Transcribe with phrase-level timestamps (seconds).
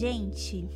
[0.00, 0.66] gente.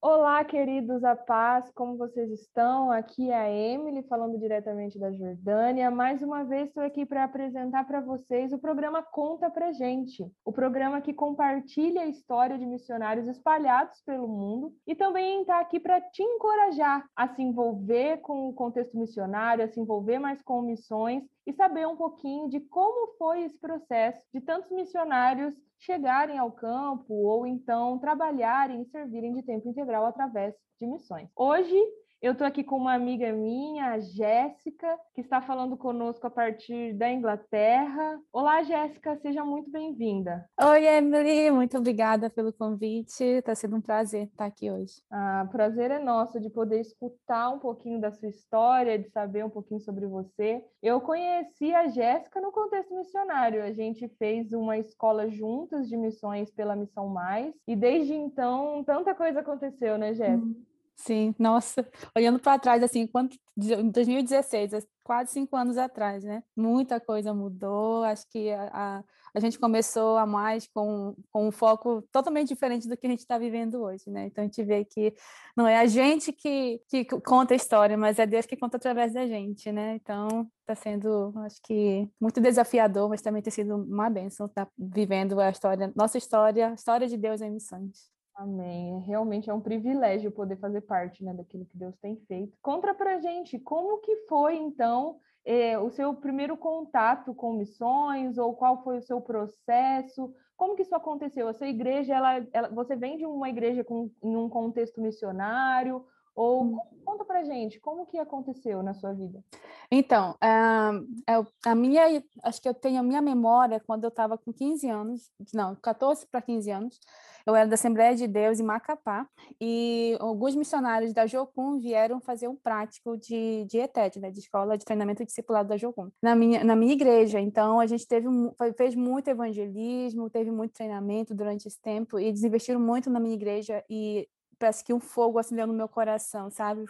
[0.00, 2.90] Olá, queridos a paz, como vocês estão?
[2.90, 5.88] Aqui é a Emily, falando diretamente da Jordânia.
[5.88, 10.50] Mais uma vez estou aqui para apresentar para vocês o programa Conta Pra Gente, o
[10.52, 16.00] programa que compartilha a história de missionários espalhados pelo mundo e também está aqui para
[16.00, 21.22] te encorajar a se envolver com o contexto missionário, a se envolver mais com missões
[21.46, 27.12] e saber um pouquinho de como foi esse processo de tantos missionários chegarem ao campo
[27.12, 31.28] ou então trabalharem e servirem de tempo integral através de missões.
[31.36, 31.76] Hoje
[32.22, 36.94] eu estou aqui com uma amiga minha, a Jéssica, que está falando conosco a partir
[36.94, 38.20] da Inglaterra.
[38.32, 40.48] Olá, Jéssica, seja muito bem-vinda.
[40.62, 43.24] Oi, Emily, muito obrigada pelo convite.
[43.24, 45.02] Está sendo um prazer estar aqui hoje.
[45.10, 49.50] Ah, prazer é nosso de poder escutar um pouquinho da sua história, de saber um
[49.50, 50.64] pouquinho sobre você.
[50.80, 53.64] Eu conheci a Jéssica no contexto missionário.
[53.64, 59.12] A gente fez uma escola juntas de missões pela Missão Mais, e desde então tanta
[59.12, 60.36] coisa aconteceu, né, Jéssica?
[60.36, 60.71] Hum.
[60.96, 66.42] Sim, nossa, olhando para trás, assim, quanto, em 2016, quase cinco anos atrás, né?
[66.56, 71.50] Muita coisa mudou, acho que a, a, a gente começou a mais com, com um
[71.50, 74.26] foco totalmente diferente do que a gente está vivendo hoje, né?
[74.26, 75.12] Então a gente vê que
[75.56, 79.12] não é a gente que, que conta a história, mas é Deus que conta através
[79.12, 79.96] da gente, né?
[79.96, 84.72] Então está sendo, acho que, muito desafiador, mas também tem sido uma bênção estar tá
[84.78, 88.11] vivendo a história, nossa história, a história de Deus em missões.
[88.34, 89.00] Amém.
[89.00, 92.56] Realmente é um privilégio poder fazer parte né, daquilo que Deus tem feito.
[92.62, 98.54] Conta pra gente como que foi, então, eh, o seu primeiro contato com missões, ou
[98.54, 100.34] qual foi o seu processo?
[100.56, 101.48] Como que isso aconteceu?
[101.48, 106.04] A sua igreja, ela, ela você vem de uma igreja com, em um contexto missionário,
[106.34, 106.78] ou hum.
[107.04, 109.44] conta pra gente, como que aconteceu na sua vida?
[109.90, 114.52] Então, uh, a minha, acho que eu tenho a minha memória quando eu estava com
[114.52, 117.00] 15 anos, não, 14 para 15 anos,
[117.46, 119.26] eu era da Assembleia de Deus em Macapá
[119.60, 124.84] e alguns missionários da Jocum vieram fazer um prático de, ETED, né, de Escola de
[124.84, 127.40] Treinamento Discipulado da Jocum, na minha, na minha igreja.
[127.40, 128.28] Então, a gente teve,
[128.76, 133.34] fez muito evangelismo, teve muito treinamento durante esse tempo e eles investiram muito na minha
[133.34, 134.28] igreja e
[134.62, 136.84] parece que um fogo acendeu no meu coração, sabe?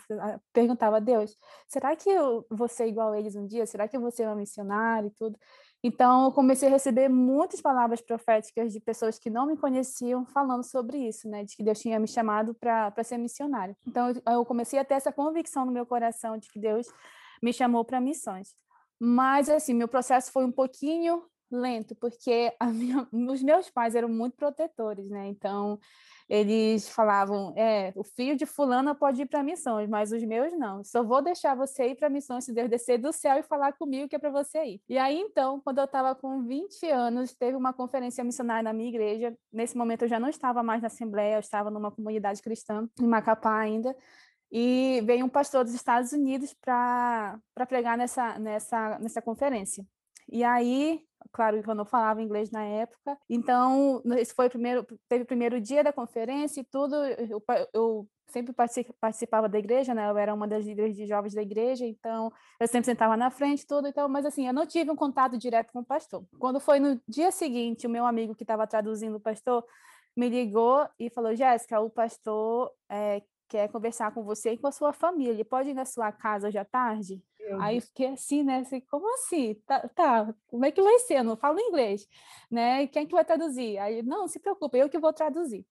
[0.53, 3.65] Perguntava a Deus, será que eu vou ser igual a eles um dia?
[3.65, 5.39] Será que eu vou ser uma missionária e tudo?
[5.85, 10.63] Então, eu comecei a receber muitas palavras proféticas de pessoas que não me conheciam falando
[10.63, 11.45] sobre isso, né?
[11.45, 13.77] De que Deus tinha me chamado para ser missionário.
[13.87, 16.87] Então, eu comecei a ter essa convicção no meu coração de que Deus
[17.43, 18.55] me chamou para missões.
[19.01, 21.25] Mas, assim, meu processo foi um pouquinho
[21.57, 25.29] lento, porque minha, os meus pais eram muito protetores, né?
[25.29, 25.79] Então,
[26.29, 30.83] eles falavam, é, o filho de fulana pode ir para missões, mas os meus não.
[30.83, 34.09] Só vou deixar você ir para missões se Deus descer do céu e falar comigo
[34.09, 34.81] que é para você ir.
[34.89, 38.89] E aí, então, quando eu estava com 20 anos, teve uma conferência missionária na minha
[38.89, 39.37] igreja.
[39.53, 43.07] Nesse momento, eu já não estava mais na Assembleia, eu estava numa comunidade cristã, em
[43.07, 43.95] Macapá ainda.
[44.51, 47.39] E veio um pastor dos Estados Unidos para
[47.69, 49.85] pregar nessa, nessa, nessa conferência.
[50.31, 51.01] E aí
[51.31, 53.17] claro que eu não falava inglês na época.
[53.29, 56.95] Então, esse foi o primeiro, teve o primeiro dia da conferência e tudo.
[56.97, 58.55] Eu, eu sempre
[59.01, 60.09] participava da igreja, né?
[60.09, 63.67] Eu era uma das líderes de jovens da igreja, então eu sempre sentava na frente,
[63.67, 63.87] tudo.
[63.89, 66.25] Então, mas assim, eu não tive um contato direto com o pastor.
[66.39, 69.65] Quando foi no dia seguinte, o meu amigo que estava traduzindo o pastor
[70.17, 74.73] me ligou e falou: Jéssica, o pastor é, quer conversar com você e com a
[74.73, 75.45] sua família.
[75.45, 77.23] Pode ir na sua casa hoje à tarde?
[77.39, 78.61] Meu Aí eu fiquei assim, né?
[78.61, 79.55] Assim, como assim?
[79.67, 81.19] Tá, tá, como é que vai ser?
[81.19, 82.09] Eu não falo inglês,
[82.51, 82.87] né?
[82.87, 83.79] Quem é que vai traduzir?
[83.79, 85.67] Aí, não, se preocupe, eu que vou traduzir.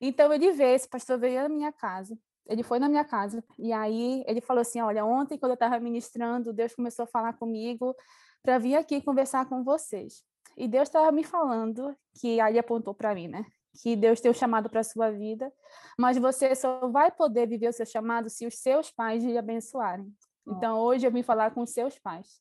[0.00, 2.18] Então ele veio, esse pastor veio na minha casa,
[2.48, 5.78] ele foi na minha casa, e aí ele falou assim: Olha, ontem, quando eu estava
[5.78, 7.94] ministrando, Deus começou a falar comigo
[8.42, 10.24] para vir aqui conversar com vocês.
[10.56, 13.46] E Deus estava me falando, que aí apontou para mim, né?
[13.82, 15.52] Que Deus tem um chamado para a sua vida,
[15.98, 20.12] mas você só vai poder viver o seu chamado se os seus pais lhe abençoarem.
[20.46, 22.40] Então, hoje eu vim falar com os seus pais.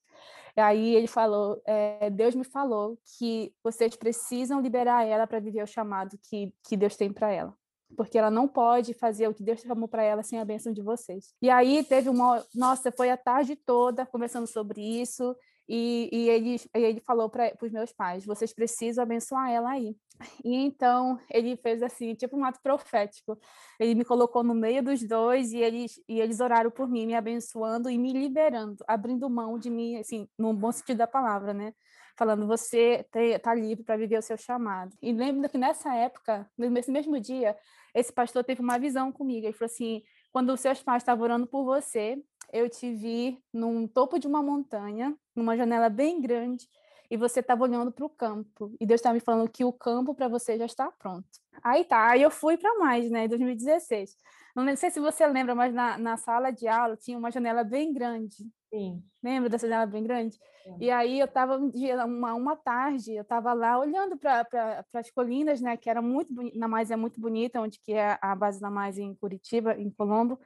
[0.56, 5.68] Aí ele falou, é, Deus me falou que vocês precisam liberar ela para viver o
[5.68, 7.54] chamado que, que Deus tem para ela.
[7.95, 10.81] Porque ela não pode fazer o que Deus chamou para ela sem a bênção de
[10.81, 11.33] vocês.
[11.42, 12.44] E aí teve uma.
[12.54, 15.36] Nossa, foi a tarde toda conversando sobre isso.
[15.71, 19.95] E, e, ele, ele falou para os meus pais: vocês precisam abençoar ela aí.
[20.44, 23.39] E então ele fez assim, tipo um ato profético.
[23.80, 27.13] Ele me colocou no meio dos dois e eles, e eles oraram por mim, me
[27.13, 31.71] abençoando e me liberando, abrindo mão de mim, assim, no bom sentido da palavra, né?
[32.18, 34.92] Falando, você está livre para viver o seu chamado.
[35.01, 37.56] E lembro que nessa época, nesse mesmo dia,
[37.94, 39.45] esse pastor teve uma visão comigo.
[39.45, 40.01] Ele falou assim:
[40.31, 42.18] quando os seus pais estavam orando por você,
[42.51, 46.68] eu te vi num topo de uma montanha, numa janela bem grande,
[47.10, 48.72] e você estava olhando para o campo.
[48.80, 51.28] E Deus estava me falando que o campo para você já está pronto.
[51.63, 54.16] Aí tá, aí eu fui para mais, né, em 2016.
[54.56, 57.94] Não sei se você lembra, mas na, na sala de aula tinha uma janela bem
[57.94, 58.36] grande.
[58.72, 59.04] Sim.
[59.24, 60.38] Lembra dessa janela bem grande?
[60.63, 60.78] Sim.
[60.80, 61.72] E aí eu estava um
[62.06, 66.34] uma, uma tarde, eu estava lá olhando para pra, as colinas, né, que era muito
[66.56, 69.90] na mais é muito bonita, onde que é a base da mais em Curitiba, em
[69.90, 70.40] Colombo.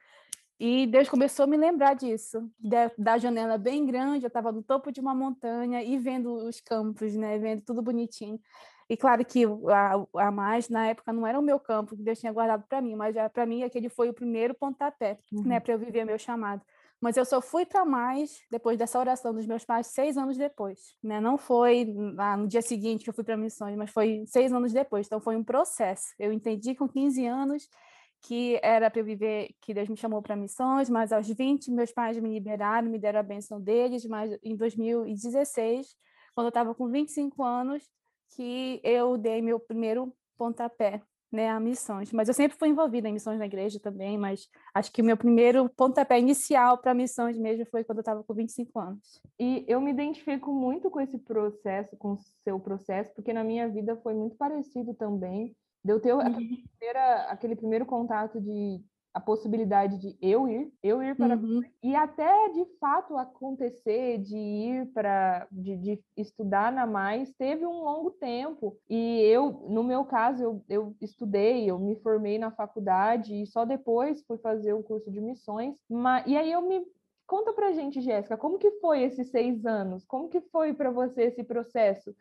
[0.66, 4.64] E Deus começou a me lembrar disso, da, da janela bem grande, eu estava no
[4.64, 8.40] topo de uma montanha e vendo os campos, né, vendo tudo bonitinho.
[8.90, 12.18] E claro que a, a mais, na época, não era o meu campo que Deus
[12.18, 15.44] tinha guardado para mim, mas para mim aquele foi o primeiro pontapé, né, uhum.
[15.44, 16.62] né, para eu viver meu chamado.
[17.02, 20.80] Mas eu só fui para mais depois dessa oração dos meus pais, seis anos depois.
[21.04, 21.20] Né?
[21.20, 24.72] Não foi ah, no dia seguinte que eu fui para missões, mas foi seis anos
[24.72, 25.08] depois.
[25.08, 26.14] Então foi um processo.
[26.18, 27.68] Eu entendi com 15 anos
[28.24, 31.92] que era para eu viver, que Deus me chamou para missões, mas aos 20 meus
[31.92, 35.96] pais me liberaram, me deram a benção deles, mas em 2016,
[36.34, 37.84] quando eu estava com 25 anos,
[38.30, 41.02] que eu dei meu primeiro pontapé
[41.34, 42.14] né, a missões.
[42.14, 45.18] Mas eu sempre fui envolvida em missões na igreja também, mas acho que o meu
[45.18, 49.20] primeiro pontapé inicial para missões mesmo foi quando eu estava com 25 anos.
[49.40, 53.68] E eu me identifico muito com esse processo, com o seu processo, porque na minha
[53.68, 55.56] vida foi muito parecido também.
[55.84, 56.34] Deu ter uhum.
[56.34, 58.82] primeira, aquele primeiro contato de
[59.14, 61.62] a possibilidade de eu ir, eu ir para uhum.
[61.84, 67.84] e até de fato acontecer de ir para de, de, estudar na mais teve um
[67.84, 73.40] longo tempo e eu no meu caso eu, eu estudei eu me formei na faculdade
[73.40, 76.84] e só depois fui fazer o curso de missões mas, e aí eu me
[77.28, 81.26] conta para gente Jéssica como que foi esses seis anos como que foi para você
[81.26, 82.16] esse processo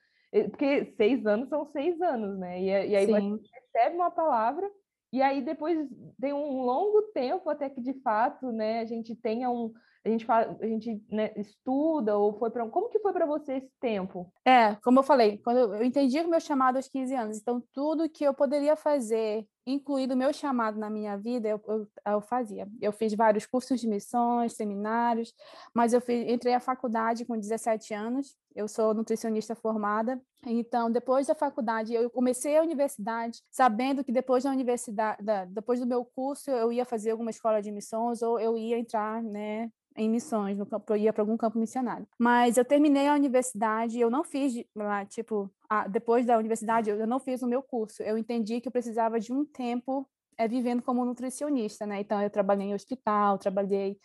[0.51, 3.31] porque seis anos são seis anos né e, e aí Sim.
[3.31, 4.71] você recebe uma palavra
[5.13, 5.79] e aí depois
[6.19, 9.73] tem um longo tempo até que de fato, né, a gente tenha um
[10.05, 13.59] a gente fala, a gente né, estuda ou foi para como que foi para você
[13.59, 14.33] esse tempo?
[14.45, 18.09] É, como eu falei, quando eu entendi o meu chamado aos 15 anos, então tudo
[18.09, 22.69] que eu poderia fazer, incluindo o meu chamado na minha vida, eu, eu, eu, fazia.
[22.81, 25.33] Eu fiz vários cursos de missões, seminários,
[25.75, 28.37] mas eu fiz, entrei à faculdade com 17 anos.
[28.55, 34.45] Eu sou nutricionista formada, então depois da faculdade eu comecei a universidade, sabendo que depois
[34.45, 38.39] da universidade, da, depois do meu curso eu ia fazer alguma escola de missões ou
[38.39, 42.07] eu ia entrar, né, em missões, no campo, eu ia para algum campo missionário.
[42.19, 47.07] Mas eu terminei a universidade, eu não fiz lá, tipo, a, depois da universidade, eu
[47.07, 48.03] não fiz o meu curso.
[48.03, 52.01] Eu entendi que eu precisava de um tempo é, vivendo como nutricionista, né?
[52.01, 53.99] Então, eu trabalhei em hospital, trabalhei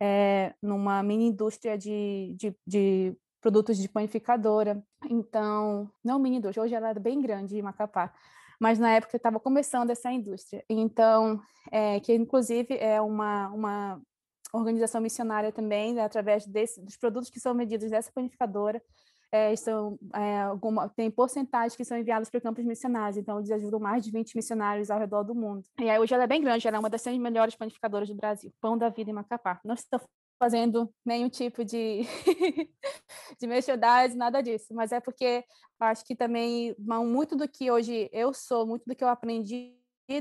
[0.00, 4.82] é, numa mini indústria de, de, de produtos de panificadora.
[5.08, 8.12] Então, não mini indústria, hoje ela é bem grande em Macapá
[8.62, 10.64] mas na época estava começando essa indústria.
[10.70, 11.42] Então,
[11.72, 14.00] é, que inclusive é uma, uma
[14.52, 18.80] organização missionária também, né, através desse, dos produtos que são vendidos dessa panificadora,
[19.32, 23.80] é, são, é, alguma, tem porcentagens que são enviadas para campos missionários, então eles ajudam
[23.80, 25.64] mais de 20 missionários ao redor do mundo.
[25.80, 28.14] E aí hoje ela é bem grande, ela é uma das 100 melhores panificadoras do
[28.14, 29.58] Brasil, Pão da Vida em Macapá.
[29.64, 30.00] Não estou
[30.38, 32.02] fazendo nenhum tipo de,
[33.40, 35.44] de merchandising, nada disso, mas é porque
[35.80, 39.74] acho que também muito do que hoje eu sou, muito do que eu aprendi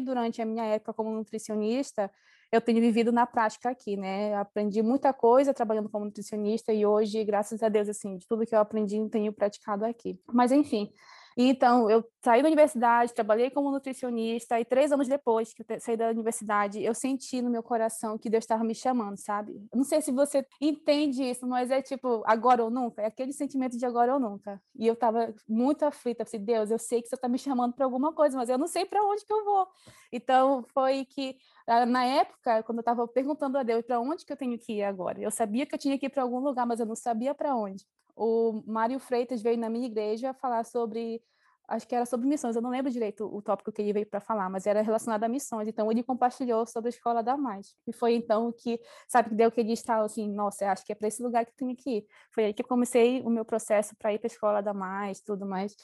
[0.03, 2.09] durante a minha época como nutricionista,
[2.51, 4.35] eu tenho vivido na prática aqui, né?
[4.35, 8.53] Aprendi muita coisa trabalhando como nutricionista e hoje, graças a Deus, assim, de tudo que
[8.53, 10.19] eu aprendi, tenho praticado aqui.
[10.31, 10.91] Mas, enfim,
[11.37, 15.95] então, eu saí da universidade, trabalhei como nutricionista, e três anos depois que eu saí
[15.95, 19.53] da universidade, eu senti no meu coração que Deus estava me chamando, sabe?
[19.73, 23.77] Não sei se você entende isso, mas é tipo, agora ou nunca, é aquele sentimento
[23.77, 24.61] de agora ou nunca.
[24.75, 27.85] E eu estava muito aflita, assim, Deus, eu sei que você está me chamando para
[27.85, 29.67] alguma coisa, mas eu não sei para onde que eu vou.
[30.11, 34.33] Então, foi que, ah, na época, quando eu estava perguntando a Deus para onde que
[34.33, 36.65] eu tenho que ir agora, eu sabia que eu tinha que ir para algum lugar,
[36.65, 41.21] mas eu não sabia para onde o Mário Freitas veio na minha igreja falar sobre,
[41.67, 44.19] acho que era sobre missões, eu não lembro direito o tópico que ele veio para
[44.19, 47.93] falar, mas era relacionado a missões, então ele compartilhou sobre a Escola da Mais, e
[47.93, 51.45] foi então que, sabe, que deu aquele assim, nossa, acho que é para esse lugar
[51.45, 52.05] que eu tenho que ir.
[52.33, 55.21] Foi aí que eu comecei o meu processo para ir para a Escola da Mais,
[55.21, 55.75] tudo mais.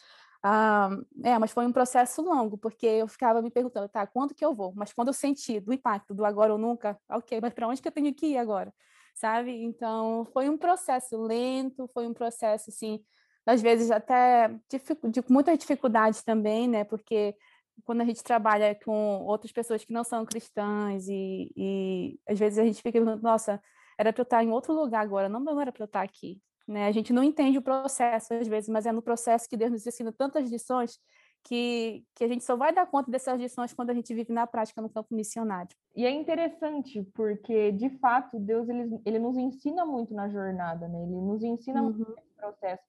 [0.44, 0.90] Ah,
[1.24, 4.54] é, mas foi um processo longo, porque eu ficava me perguntando, tá, quando que eu
[4.54, 4.74] vou?
[4.76, 7.88] Mas quando eu senti do impacto do agora ou nunca, ok, mas para onde que
[7.88, 8.74] eu tenho que ir agora?
[9.20, 9.52] Sabe?
[9.64, 13.04] Então, foi um processo lento, foi um processo, assim,
[13.46, 16.84] às vezes até de muita dificuldade também, né?
[16.84, 17.36] Porque
[17.84, 22.60] quando a gente trabalha com outras pessoas que não são cristãs e, e às vezes
[22.60, 23.62] a gente fica nossa,
[23.98, 26.42] era para eu estar em outro lugar agora, não, não era para eu estar aqui.
[26.68, 26.88] Né?
[26.88, 29.88] A gente não entende o processo às vezes, mas é no processo que Deus nos
[29.88, 31.00] ensina tantas lições
[31.44, 34.46] que, que a gente só vai dar conta dessas lições quando a gente vive na
[34.46, 35.70] prática no campo missionário.
[35.96, 41.02] E é interessante, porque, de fato, Deus ele, ele nos ensina muito na jornada, né?
[41.04, 41.92] Ele nos ensina uhum.
[41.92, 42.84] muito nesse processo.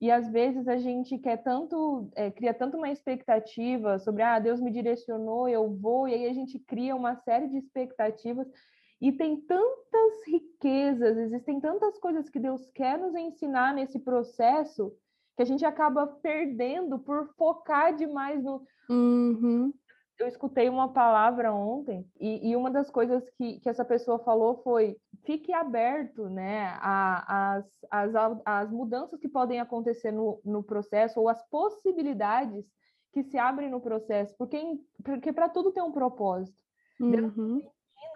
[0.00, 4.60] E às vezes a gente quer tanto, é, cria tanto uma expectativa sobre, ah, Deus
[4.60, 8.46] me direcionou, eu vou, e aí a gente cria uma série de expectativas
[9.00, 14.92] e tem tantas riquezas, existem tantas coisas que Deus quer nos ensinar nesse processo
[15.38, 18.66] que a gente acaba perdendo por focar demais no.
[18.90, 19.72] Uhum.
[20.18, 24.60] Eu escutei uma palavra ontem e, e, uma das coisas que, que essa pessoa falou
[24.64, 31.20] foi fique aberto né, às as, as, as mudanças que podem acontecer no, no processo
[31.20, 32.66] ou as possibilidades
[33.12, 34.60] que se abrem no processo, porque,
[35.04, 36.60] porque para tudo tem um propósito.
[37.00, 37.62] Uhum.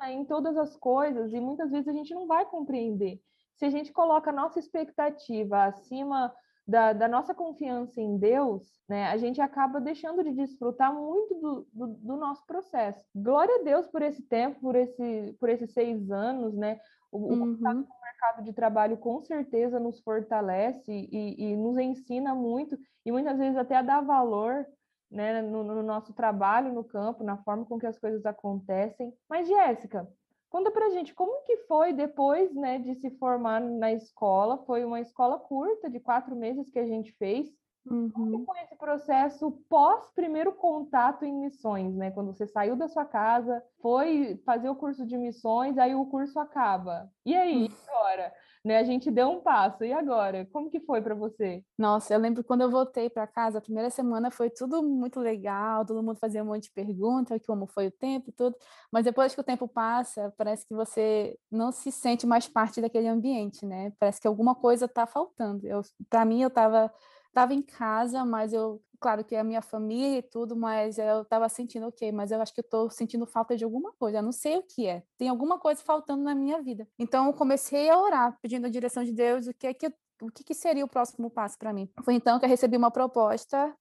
[0.09, 3.21] Em todas as coisas e muitas vezes a gente não vai compreender.
[3.55, 6.35] Se a gente coloca a nossa expectativa acima
[6.67, 11.67] da, da, nossa confiança em Deus, né, a gente acaba deixando de desfrutar muito do,
[11.73, 13.05] do, do, nosso processo.
[13.15, 16.79] Glória a Deus por esse tempo, por, esse, por esses seis anos, né?
[17.11, 17.53] O, uhum.
[17.55, 23.39] o mercado de trabalho com certeza nos fortalece e, e, nos ensina muito, e muitas
[23.39, 24.65] vezes até a dar valor
[25.11, 29.13] né, no, no, nosso trabalho no campo, na forma com que as coisas acontecem.
[29.29, 30.09] Mas, Jéssica,
[30.53, 34.59] conta pra gente como que foi depois né, de se formar na escola.
[34.67, 37.49] Foi uma escola curta, de quatro meses que a gente fez.
[37.87, 38.11] Uhum.
[38.11, 42.11] Como foi esse processo pós primeiro contato em missões, né?
[42.11, 46.39] Quando você saiu da sua casa, foi fazer o curso de missões, aí o curso
[46.39, 47.11] acaba.
[47.25, 48.33] E aí, agora?
[48.65, 48.79] Né?
[48.79, 49.85] A gente deu um passo.
[49.85, 50.47] E agora?
[50.53, 51.65] Como que foi para você?
[51.77, 55.85] Nossa, eu lembro quando eu voltei para casa, a primeira semana foi tudo muito legal,
[55.85, 58.57] todo mundo fazia um monte de perguntas, como foi o tempo e tudo.
[58.93, 63.09] Mas depois que o tempo passa, parece que você não se sente mais parte daquele
[63.09, 63.93] ambiente, né?
[63.99, 65.63] Parece que alguma coisa está faltando.
[66.09, 66.93] Para mim, eu estava
[67.33, 71.23] tava em casa, mas eu claro que é a minha família e tudo, mas eu
[71.23, 74.23] estava sentindo, ok, mas eu acho que eu estou sentindo falta de alguma coisa, eu
[74.23, 76.87] não sei o que é, tem alguma coisa faltando na minha vida.
[76.97, 80.31] Então eu comecei a orar, pedindo a direção de Deus, o que é que o
[80.31, 81.91] que, que, seria o próximo passo para mim?
[82.05, 83.75] Foi então que eu recebi uma proposta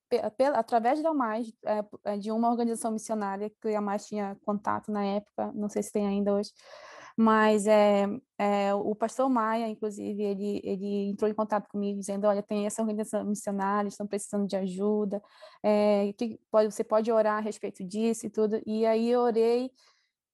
[0.55, 5.05] através da Mais, é, é, de uma organização missionária que a Mais tinha contato na
[5.05, 6.51] época, não sei se tem ainda hoje,
[7.22, 12.42] mas é, é, o pastor Maia, inclusive, ele, ele entrou em contato comigo dizendo, olha,
[12.42, 15.22] tem essa organização missionária, estão precisando de ajuda,
[15.63, 18.60] é, que pode, você pode orar a respeito disso e tudo.
[18.66, 19.72] E aí eu orei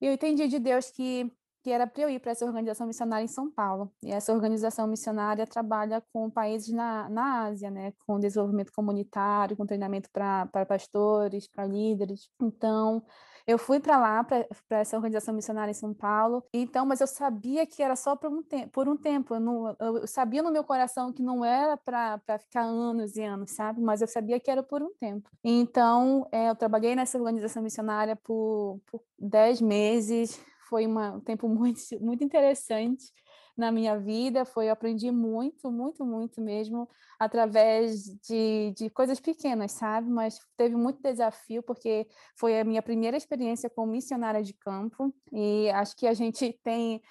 [0.02, 1.30] e eu entendi de Deus que
[1.68, 3.92] que era para eu ir para essa organização missionária em São Paulo.
[4.02, 9.66] E essa organização missionária trabalha com países na, na Ásia, né, com desenvolvimento comunitário, com
[9.66, 12.30] treinamento para pastores, para líderes.
[12.42, 13.04] Então,
[13.48, 17.66] eu fui para lá, para essa organização missionária em São Paulo, então, mas eu sabia
[17.66, 20.66] que era só por um, te por um tempo, eu, não, eu sabia no meu
[20.66, 23.82] coração que não era para ficar anos e anos, sabe?
[23.82, 25.30] Mas eu sabia que era por um tempo.
[25.44, 31.48] Então, é, eu trabalhei nessa organização missionária por, por dez meses, foi uma, um tempo
[31.48, 33.14] muito, muito interessante
[33.58, 36.88] na minha vida, foi eu aprendi muito, muito, muito mesmo,
[37.20, 40.10] através de, de coisas pequenas, sabe?
[40.10, 45.70] Mas teve muito desafio, porque foi a minha primeira experiência como missionária de campo, e
[45.72, 47.02] acho que a gente tem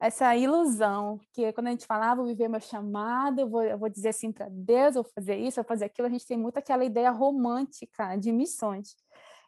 [0.00, 3.88] essa ilusão, que quando a gente fala, ah, vou viver meu chamado, vou, eu vou
[3.88, 6.58] dizer assim para Deus, eu vou fazer isso, vou fazer aquilo, a gente tem muito
[6.58, 8.96] aquela ideia romântica de missões.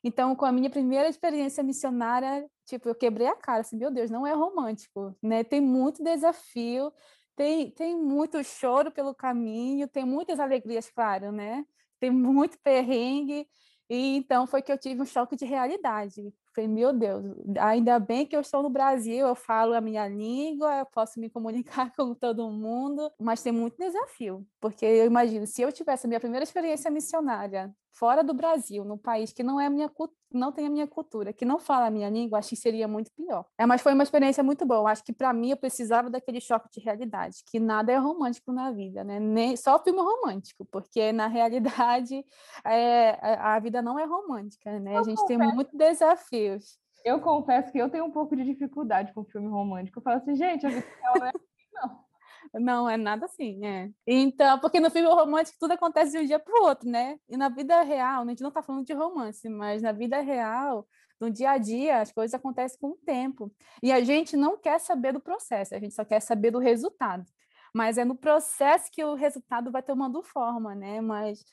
[0.04, 4.10] Então, com a minha primeira experiência missionária, tipo, eu quebrei a cara, assim, meu Deus,
[4.10, 5.42] não é romântico, né?
[5.42, 6.92] Tem muito desafio,
[7.34, 11.64] tem, tem muito choro pelo caminho, tem muitas alegrias, claro, né?
[11.98, 13.48] Tem muito perrengue,
[13.88, 16.34] e então foi que eu tive um choque de realidade.
[16.54, 17.24] Falei, meu Deus,
[17.58, 21.30] ainda bem que eu estou no Brasil, eu falo a minha língua, eu posso me
[21.30, 26.08] comunicar com todo mundo, mas tem muito desafio, porque eu imagino, se eu tivesse a
[26.08, 29.90] minha primeira experiência missionária fora do Brasil, num país que não é minha
[30.32, 33.10] não tem a minha cultura, que não fala a minha língua, acho que seria muito
[33.12, 33.46] pior.
[33.56, 34.90] É, mas foi uma experiência muito boa.
[34.90, 38.72] Acho que para mim eu precisava daquele choque de realidade, que nada é romântico na
[38.72, 39.20] vida, né?
[39.20, 42.24] Nem só filme romântico, porque na realidade
[42.66, 44.98] é, a vida não é romântica, né?
[44.98, 46.76] A gente tem muitos desafios.
[47.04, 49.98] Eu confesso que eu tenho um pouco de dificuldade com filme romântico.
[49.98, 52.04] Eu falo assim, gente, a vida não é assim, não.
[52.54, 53.90] Não, é nada assim, é.
[54.06, 57.18] Então, porque no filme romântico tudo acontece de um dia para o outro, né?
[57.28, 60.86] E na vida real, a gente não está falando de romance, mas na vida real,
[61.20, 63.52] no dia a dia, as coisas acontecem com o tempo.
[63.82, 67.24] E a gente não quer saber do processo, a gente só quer saber do resultado.
[67.74, 71.00] Mas é no processo que o resultado vai tomando forma, né?
[71.00, 71.44] Mas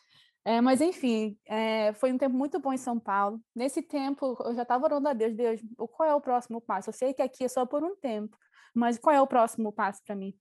[0.44, 3.40] é, mas, enfim, é, foi um tempo muito bom em São Paulo.
[3.56, 6.90] Nesse tempo, eu já estava orando a Deus, Deus, qual é o próximo passo?
[6.90, 8.36] Eu sei que aqui é só por um tempo,
[8.74, 10.34] mas qual é o próximo passo para mim?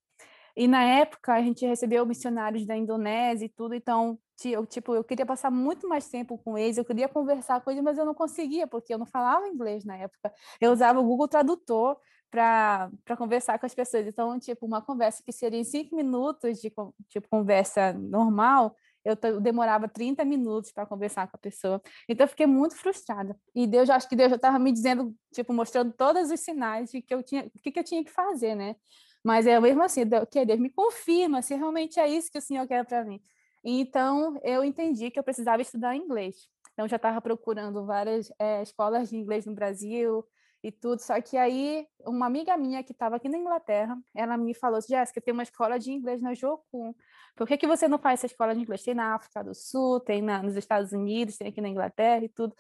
[0.61, 5.03] E na época a gente recebeu missionários da Indonésia e tudo, então eu, tipo, eu
[5.03, 8.13] queria passar muito mais tempo com eles, eu queria conversar com eles, mas eu não
[8.13, 10.31] conseguia, porque eu não falava inglês na época.
[10.61, 11.97] Eu usava o Google Tradutor
[12.31, 14.07] para conversar com as pessoas.
[14.07, 16.71] Então, tipo, uma conversa que seria em cinco minutos de
[17.09, 21.81] tipo, conversa normal, eu, eu demorava 30 minutos para conversar com a pessoa.
[22.07, 23.35] Então, eu fiquei muito frustrada.
[23.55, 27.01] E Deus, acho que Deus já estava me dizendo, tipo, mostrando todos os sinais de
[27.01, 28.77] que eu tinha, o que, que eu tinha que fazer, né?
[29.25, 32.67] Mas é mesmo assim, que Deus me confirma se realmente é isso que o Senhor
[32.67, 33.21] quer para mim.
[33.63, 36.49] Então, eu entendi que eu precisava estudar inglês.
[36.73, 40.25] Então, já estava procurando várias é, escolas de inglês no Brasil,
[40.63, 41.01] e tudo.
[41.01, 45.21] Só que aí, uma amiga minha que estava aqui na Inglaterra, ela me falou Jéssica,
[45.21, 46.95] tem uma escola de inglês na Jocum.
[47.37, 48.83] Por que, que você não faz essa escola de inglês?
[48.83, 52.29] Tem na África do Sul, tem na, nos Estados Unidos, tem aqui na Inglaterra e
[52.29, 52.55] tudo.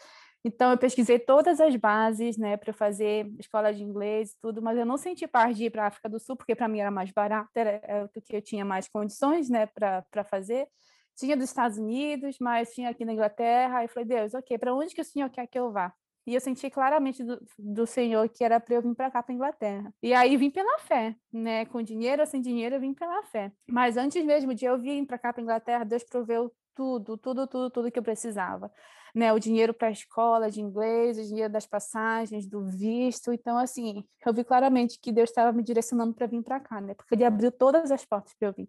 [0.45, 4.79] Então, eu pesquisei todas as bases, né, para fazer escola de inglês e tudo, mas
[4.79, 6.91] eu não senti parte de ir para a África do Sul, porque para mim era
[6.91, 10.67] mais barato, era, era o que eu tinha mais condições, né, para fazer.
[11.17, 13.85] Tinha dos Estados Unidos, mas tinha aqui na Inglaterra.
[13.85, 15.93] Eu falei, Deus, ok, para onde que o senhor quer que eu vá?
[16.27, 19.35] E eu senti claramente do, do Senhor que era para eu vir para cá, para
[19.35, 19.93] Inglaterra.
[20.03, 21.65] E aí vim pela fé, né?
[21.67, 23.51] Com dinheiro ou sem dinheiro, eu vim pela fé.
[23.69, 27.71] Mas antes mesmo de eu vir para cá, para Inglaterra, Deus proveu tudo, tudo, tudo,
[27.71, 28.71] tudo que eu precisava.
[29.15, 33.33] Né, o dinheiro para a escola de inglês, o dinheiro das passagens, do visto.
[33.33, 36.95] Então, assim, eu vi claramente que Deus estava me direcionando para vir para cá, né?
[36.95, 38.69] Porque Ele abriu todas as portas para eu vir.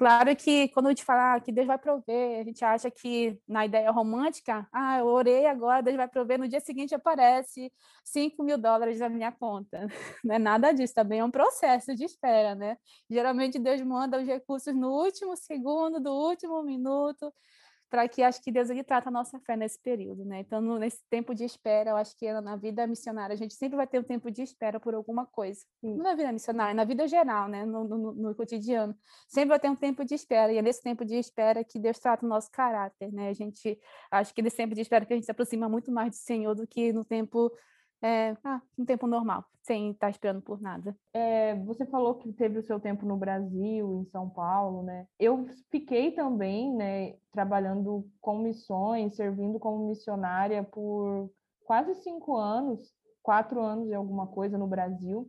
[0.00, 3.38] Claro que quando a gente fala ah, que Deus vai prover, a gente acha que
[3.46, 7.70] na ideia romântica, ah, eu orei agora, Deus vai prover, no dia seguinte aparece
[8.02, 9.86] 5 mil dólares na minha conta.
[10.24, 12.78] Não é nada disso, também é um processo de espera, né?
[13.10, 17.30] Geralmente Deus manda os recursos no último segundo, do último minuto,
[17.90, 20.40] para que acho que Deus ele trata a nossa fé nesse período, né?
[20.40, 23.76] Então, no, nesse tempo de espera, eu acho que na vida missionária a gente sempre
[23.76, 25.60] vai ter um tempo de espera por alguma coisa.
[25.80, 25.96] Sim.
[25.96, 27.66] Não na vida missionária, na vida geral, né?
[27.66, 28.96] No, no, no, cotidiano,
[29.28, 31.98] sempre vai ter um tempo de espera e é nesse tempo de espera que Deus
[31.98, 33.28] trata o nosso caráter, né?
[33.28, 33.76] A gente
[34.10, 36.54] acho que nesse tempo de espera que a gente se aproxima muito mais do Senhor
[36.54, 37.50] do que no tempo
[38.02, 40.96] é, ah, um tempo normal, sem estar esperando por nada.
[41.12, 45.06] É, você falou que teve o seu tempo no Brasil, em São Paulo, né?
[45.18, 51.30] Eu fiquei também, né, trabalhando com missões, servindo como missionária por
[51.64, 55.28] quase cinco anos, quatro anos e alguma coisa no Brasil.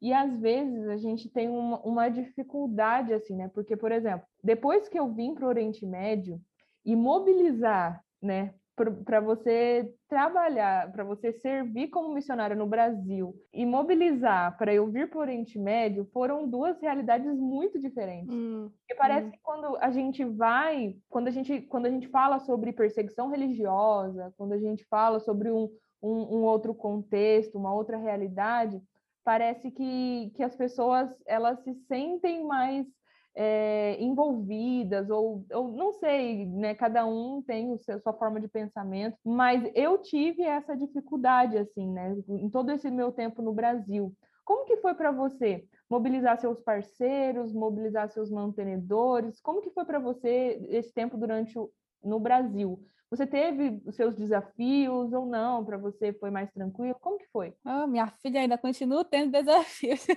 [0.00, 3.48] E às vezes a gente tem uma, uma dificuldade, assim, né?
[3.48, 6.40] Porque, por exemplo, depois que eu vim para o Oriente Médio
[6.84, 14.56] e mobilizar, né, para você trabalhar, para você servir como missionária no Brasil e mobilizar
[14.56, 18.34] para eu vir para o Oriente Médio foram duas realidades muito diferentes.
[18.34, 19.30] Hum, Porque parece hum.
[19.30, 24.32] que quando a gente vai, quando a gente, quando a gente fala sobre perseguição religiosa,
[24.38, 25.68] quando a gente fala sobre um,
[26.02, 28.80] um, um outro contexto, uma outra realidade,
[29.22, 32.86] parece que, que as pessoas elas se sentem mais
[33.34, 36.74] é, envolvidas, ou, ou não sei, né?
[36.74, 42.16] Cada um tem a sua forma de pensamento, mas eu tive essa dificuldade, assim, né?
[42.28, 44.14] Em todo esse meu tempo no Brasil.
[44.44, 49.40] Como que foi para você mobilizar seus parceiros, mobilizar seus mantenedores?
[49.40, 51.70] Como que foi para você esse tempo durante o,
[52.02, 52.78] no Brasil?
[53.12, 55.62] Você teve os seus desafios ou não?
[55.62, 56.96] Para você foi mais tranquilo?
[56.98, 57.54] Como que foi?
[57.62, 60.00] Oh, minha filha ainda continua tendo desafios.
[60.00, 60.16] Sim,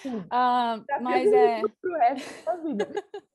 [0.00, 0.24] sim.
[0.30, 2.88] ah, mas é pro resto da vida.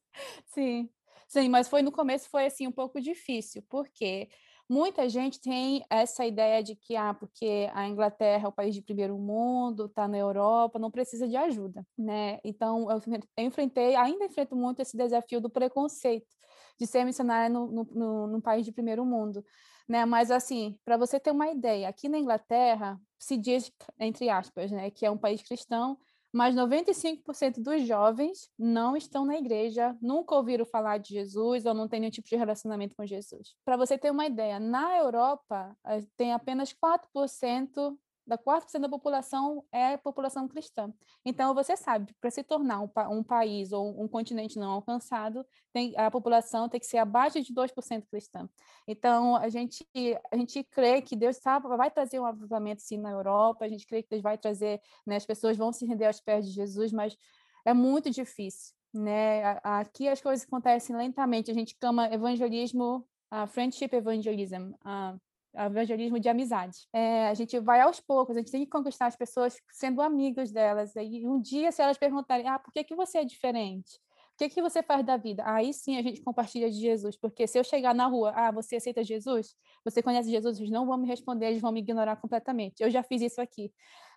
[0.47, 0.89] sim,
[1.27, 4.29] sim, mas foi no começo foi assim um pouco difícil, porque
[4.69, 8.81] muita gente tem essa ideia de que ah, porque a Inglaterra é o país de
[8.81, 12.39] primeiro mundo, está na Europa, não precisa de ajuda, né?
[12.45, 13.01] Então eu
[13.43, 16.39] enfrentei, ainda enfrento muito esse desafio do preconceito
[16.79, 19.43] de ser missionária no, no, no, no país de primeiro mundo.
[19.87, 20.05] Né?
[20.05, 24.89] Mas, assim, para você ter uma ideia, aqui na Inglaterra se diz, entre aspas, né,
[24.89, 25.97] que é um país cristão,
[26.31, 31.87] mas 95% dos jovens não estão na igreja, nunca ouviram falar de Jesus ou não
[31.87, 33.55] têm nenhum tipo de relacionamento com Jesus.
[33.65, 35.75] Para você ter uma ideia, na Europa
[36.15, 37.97] tem apenas 4%
[38.29, 40.93] da 4% da população é população cristã.
[41.25, 45.93] Então, você sabe, para se tornar um, um, país ou um continente não alcançado, tem,
[45.97, 48.47] a população tem que ser abaixo de 2% cristã.
[48.87, 49.83] Então, a gente,
[50.31, 53.87] a gente crê que Deus sabe, vai trazer um avivamento, sim, na Europa, a gente
[53.87, 56.93] crê que Deus vai trazer, né, as pessoas vão se render aos pés de Jesus,
[56.93, 57.17] mas
[57.65, 58.75] é muito difícil.
[58.93, 59.59] Né?
[59.63, 65.19] Aqui as coisas acontecem lentamente, a gente chama evangelismo, uh, friendship evangelism, uh,
[65.53, 66.87] evangelismo de amizade.
[66.93, 70.51] É, a gente vai aos poucos, a gente tem que conquistar as pessoas sendo amigos
[70.51, 70.95] delas.
[70.95, 73.99] E um dia, se elas perguntarem, ah, por que, que você é diferente?
[74.33, 75.43] O que, que você faz da vida?
[75.45, 78.77] Aí sim a gente compartilha de Jesus, porque se eu chegar na rua, ah, você
[78.77, 79.53] aceita Jesus?
[79.83, 80.57] Você conhece Jesus?
[80.57, 82.81] Eles não vão me responder, eles vão me ignorar completamente.
[82.81, 83.69] Eu já fiz isso aqui.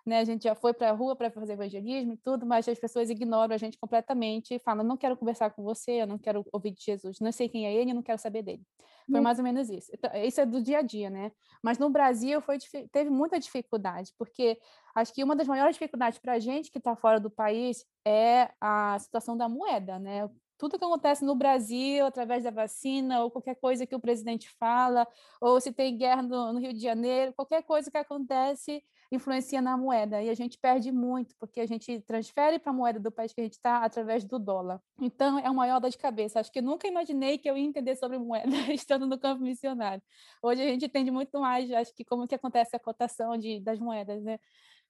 [0.05, 0.19] Né?
[0.19, 3.09] A gente já foi para a rua para fazer evangelismo e tudo, mas as pessoas
[3.09, 6.71] ignoram a gente completamente e falam: não quero conversar com você, eu não quero ouvir
[6.71, 8.63] de Jesus, não sei quem é ele, não quero saber dele.
[9.09, 9.91] Foi mais ou menos isso.
[9.93, 11.31] Então, isso é do dia a dia, né?
[11.61, 12.57] Mas no Brasil foi,
[12.91, 14.59] teve muita dificuldade, porque
[14.95, 18.49] acho que uma das maiores dificuldades para a gente que está fora do país é
[18.59, 20.29] a situação da moeda, né?
[20.63, 25.05] tudo que acontece no Brasil através da vacina, ou qualquer coisa que o presidente fala,
[25.41, 28.81] ou se tem guerra no, no, Rio de Janeiro, qualquer coisa que acontece
[29.15, 30.21] influencia na moeda.
[30.21, 33.41] E a gente perde muito, porque a gente transfere para a moeda do país que
[33.41, 34.81] a gente está através do dólar.
[34.99, 36.39] Então, é uma maior dor de cabeça.
[36.39, 40.01] Acho que nunca imaginei que eu ia entender sobre moeda estando no campo missionário.
[40.41, 43.79] Hoje a gente entende muito mais, acho que como que acontece a cotação de, das
[43.79, 44.39] moedas, né?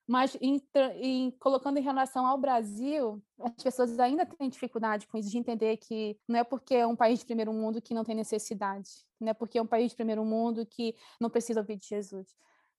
[0.05, 0.61] Mas em,
[1.01, 5.77] em, colocando em relação ao Brasil, as pessoas ainda têm dificuldade com isso, de entender
[5.77, 9.29] que não é porque é um país de primeiro mundo que não tem necessidade, não
[9.29, 12.27] é porque é um país de primeiro mundo que não precisa ouvir de Jesus.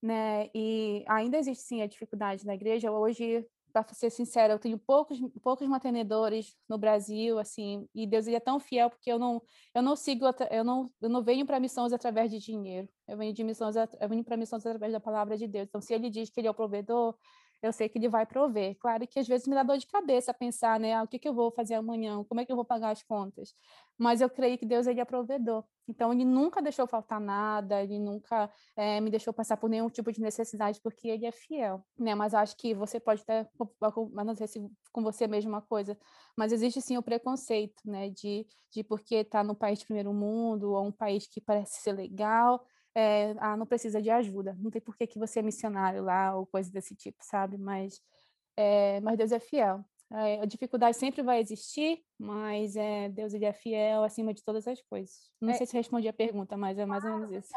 [0.05, 0.51] Né?
[0.55, 2.93] E ainda existe sim a dificuldade na igreja.
[2.93, 8.37] Hoje para ser sincera, eu tenho poucos poucos mantenedores no Brasil, assim, e Deus ele
[8.37, 9.43] é tão fiel porque eu não
[9.75, 12.87] eu não sigo eu não eu não venho para missões através de dinheiro.
[13.09, 15.67] Eu venho de missões eu venho para missões através da palavra de Deus.
[15.69, 17.17] Então, se ele diz que ele é o provedor,
[17.65, 18.77] eu sei que ele vai prover.
[18.79, 21.27] Claro que às vezes me dá dor de cabeça pensar, né, ah, o que, que
[21.27, 23.55] eu vou fazer amanhã, como é que eu vou pagar as contas.
[23.97, 25.65] Mas eu creio que Deus ele é provedor.
[25.89, 30.13] Então ele nunca deixou faltar nada, ele nunca é, me deixou passar por nenhum tipo
[30.13, 32.15] de necessidade, porque ele é fiel, né?
[32.15, 33.49] Mas acho que você pode até,
[34.25, 35.97] não sei se com você é a mesma coisa,
[36.37, 40.73] mas existe sim o preconceito, né, de, de porque está no país de primeiro mundo
[40.73, 44.81] ou um país que parece ser legal, é, ah, não precisa de ajuda, não tem
[44.81, 47.59] por que, que você é missionário lá ou coisa desse tipo, sabe?
[47.59, 48.01] Mas,
[48.57, 49.85] é, mas Deus é fiel.
[50.13, 54.69] É, a dificuldade sempre vai existir, mas é, Deus ele é fiel acima de todas
[54.69, 55.33] as coisas.
[55.41, 55.55] Não é.
[55.55, 57.51] sei se respondi a pergunta, mas é mais ou menos isso.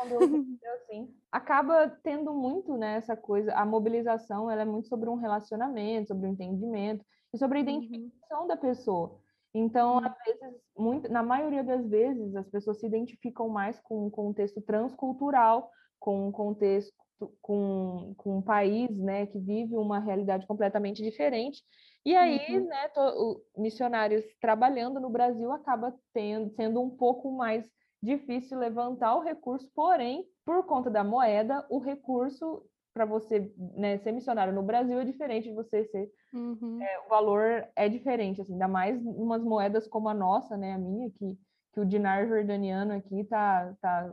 [0.76, 6.08] Assim, acaba tendo muito né, essa coisa, a mobilização ela é muito sobre um relacionamento,
[6.08, 7.70] sobre o um entendimento e sobre a uhum.
[7.70, 8.48] identificação uhum.
[8.48, 9.20] da pessoa.
[9.58, 14.10] Então, às vezes, muito, na maioria das vezes, as pessoas se identificam mais com um
[14.10, 16.94] contexto transcultural, com um contexto,
[17.42, 21.64] com, com um país né, que vive uma realidade completamente diferente.
[22.06, 22.68] E aí, uhum.
[22.68, 27.68] né, to, missionários trabalhando no Brasil acaba tendo, sendo um pouco mais
[28.02, 32.64] difícil levantar o recurso, porém, por conta da moeda, o recurso
[32.98, 36.12] para você né, ser missionário no Brasil é diferente de você ser.
[36.34, 36.82] Uhum.
[36.82, 40.80] É, o valor é diferente, assim, ainda mais umas moedas como a nossa, né, a
[40.80, 41.38] minha, que,
[41.72, 43.72] que o dinar jordaniano aqui tá.
[43.80, 44.12] tá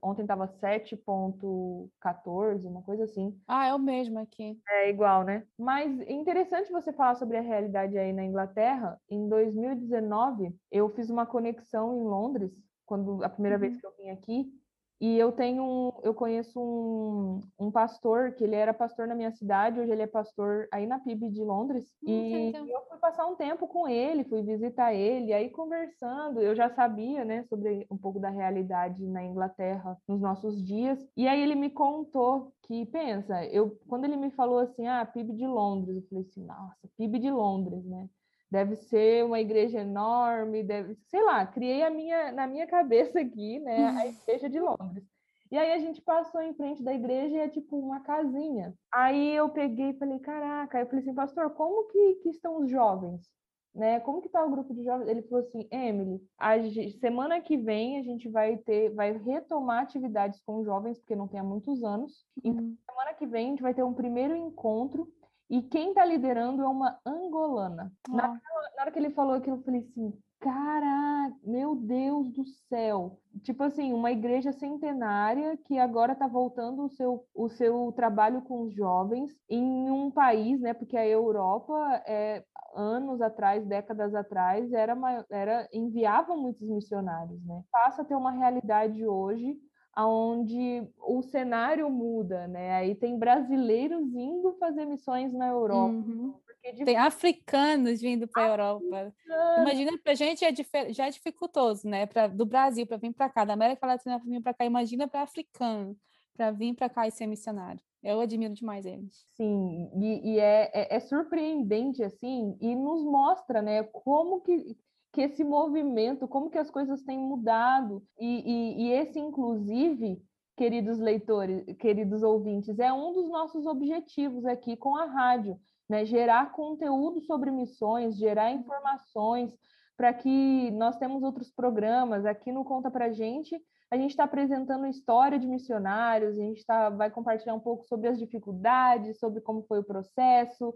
[0.00, 3.36] ontem estava 7,14, uma coisa assim.
[3.48, 4.56] Ah, é o mesmo aqui.
[4.68, 5.44] É igual, né?
[5.58, 8.96] Mas é interessante você falar sobre a realidade aí na Inglaterra.
[9.08, 12.52] Em 2019, eu fiz uma conexão em Londres,
[12.86, 13.60] quando a primeira uhum.
[13.60, 14.59] vez que eu vim aqui,
[15.00, 19.80] e eu tenho, eu conheço um, um pastor, que ele era pastor na minha cidade,
[19.80, 21.94] hoje ele é pastor aí na PIB de Londres.
[22.06, 26.54] Hum, e eu fui passar um tempo com ele, fui visitar ele, aí conversando, eu
[26.54, 30.98] já sabia, né, sobre um pouco da realidade na Inglaterra nos nossos dias.
[31.16, 35.32] E aí ele me contou que, pensa, eu quando ele me falou assim, ah, PIB
[35.32, 38.06] de Londres, eu falei assim, nossa, PIB de Londres, né?
[38.50, 43.60] Deve ser uma igreja enorme, deve, sei lá, criei a minha na minha cabeça aqui,
[43.60, 45.04] né, a igreja de Londres.
[45.50, 48.72] E aí a gente passou em frente da igreja e é tipo uma casinha.
[48.92, 52.70] Aí eu peguei e falei, caraca, eu falei assim, pastor, como que, que estão os
[52.70, 53.28] jovens?
[53.74, 53.98] Né?
[54.00, 55.08] Como que tá o grupo de jovens?
[55.08, 59.82] Ele falou assim, Emily, a gente, semana que vem a gente vai ter, vai retomar
[59.82, 62.24] atividades com jovens, porque não tem há muitos anos.
[62.44, 62.76] Então, uhum.
[62.88, 65.12] semana que vem a gente vai ter um primeiro encontro
[65.50, 67.92] e quem está liderando é uma angolana.
[68.08, 68.14] Oh.
[68.14, 68.40] Na, na,
[68.80, 73.18] hora que ele falou aquilo, eu falei assim: caraca, meu Deus do céu.
[73.42, 78.62] Tipo assim, uma igreja centenária que agora está voltando o seu, o seu trabalho com
[78.62, 80.72] os jovens em um país, né?
[80.72, 84.96] Porque a Europa, é, anos atrás, décadas atrás, era,
[85.30, 87.62] era enviava muitos missionários, né?
[87.72, 89.58] Passa a ter uma realidade hoje
[89.96, 92.74] onde o cenário muda, né?
[92.74, 95.92] Aí tem brasileiros indo fazer missões na Europa.
[95.92, 96.34] Uhum.
[96.74, 96.84] De...
[96.84, 99.14] Tem africanos vindo para a Europa.
[99.60, 102.06] Imagina, para a gente é já é dificultoso, né?
[102.06, 104.64] Pra, do Brasil para vir para cá, da América Latina para vir para cá.
[104.64, 105.96] Imagina para africano
[106.40, 107.80] para vir para cá e ser missionário.
[108.02, 109.26] Eu admiro demais eles.
[109.34, 114.74] Sim, e, e é, é, é, surpreendente, assim, e nos mostra, né, como que
[115.12, 118.02] que esse movimento, como que as coisas têm mudado.
[118.18, 120.22] E, e, e, esse, inclusive,
[120.56, 126.04] queridos leitores, queridos ouvintes, é um dos nossos objetivos aqui com a rádio, né?
[126.04, 129.52] Gerar conteúdo sobre missões, gerar informações,
[129.96, 133.60] para que nós temos outros programas aqui no Conta Pra Gente.
[133.90, 138.08] A gente está apresentando história de missionários, a gente tá, vai compartilhar um pouco sobre
[138.08, 140.72] as dificuldades, sobre como foi o processo,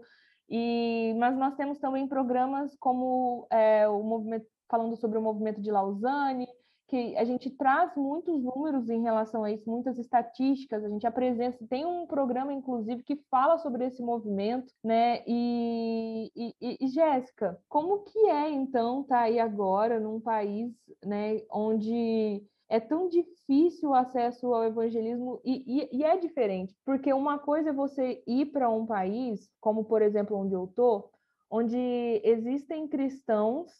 [0.49, 5.71] e, mas nós temos também programas como é, o movimento falando sobre o movimento de
[5.71, 6.47] Lausanne,
[6.87, 11.57] que a gente traz muitos números em relação a isso, muitas estatísticas, a gente apresenta,
[11.67, 15.23] tem um programa, inclusive, que fala sobre esse movimento, né?
[15.25, 20.71] E, e, e Jéssica, como que é, então, estar tá aí agora num país,
[21.03, 27.13] né, onde é tão difícil o acesso ao evangelismo e, e, e, é diferente, porque
[27.13, 31.11] uma coisa é você ir para um país, como por exemplo onde eu estou,
[31.49, 31.77] onde
[32.23, 33.71] existem cristãos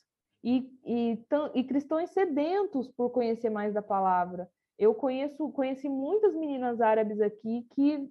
[0.43, 1.19] e, e,
[1.56, 4.48] e, cristãos sedentos por conhecer mais da palavra.
[4.78, 8.08] Eu conheço, conheci muitas meninas árabes aqui que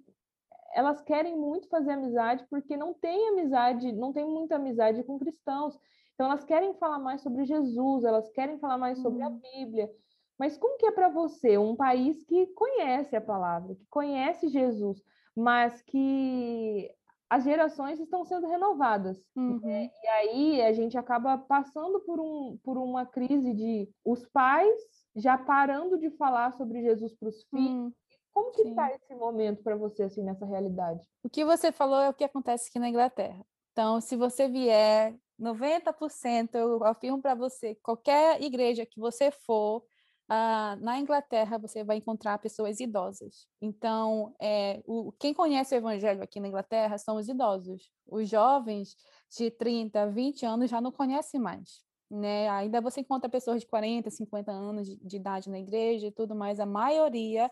[0.73, 5.79] elas querem muito fazer amizade porque não tem amizade, não tem muita amizade com cristãos.
[6.13, 9.39] Então elas querem falar mais sobre Jesus, elas querem falar mais sobre a uhum.
[9.39, 9.89] Bíblia.
[10.37, 15.01] Mas como que é para você, um país que conhece a palavra, que conhece Jesus,
[15.35, 16.91] mas que
[17.29, 19.17] as gerações estão sendo renovadas.
[19.35, 19.59] Uhum.
[19.61, 19.89] Né?
[20.03, 24.79] E aí a gente acaba passando por, um, por uma crise de os pais
[25.15, 27.69] já parando de falar sobre Jesus para os filhos.
[27.69, 27.93] Uhum.
[28.33, 31.01] Como que está esse momento para você, assim, nessa realidade?
[31.23, 33.45] O que você falou é o que acontece aqui na Inglaterra.
[33.71, 39.83] Então, se você vier, 90%, eu afirmo para você, qualquer igreja que você for,
[40.27, 43.47] Uh, na Inglaterra você vai encontrar pessoas idosas.
[43.61, 47.91] Então, é, o, quem conhece o evangelho aqui na Inglaterra são os idosos.
[48.07, 48.95] Os jovens
[49.37, 51.83] de 30, 20 anos já não conhecem mais.
[52.09, 52.49] Né?
[52.49, 56.35] Ainda você encontra pessoas de 40, 50 anos de, de idade na igreja e tudo
[56.35, 56.59] mais.
[56.59, 57.51] A maioria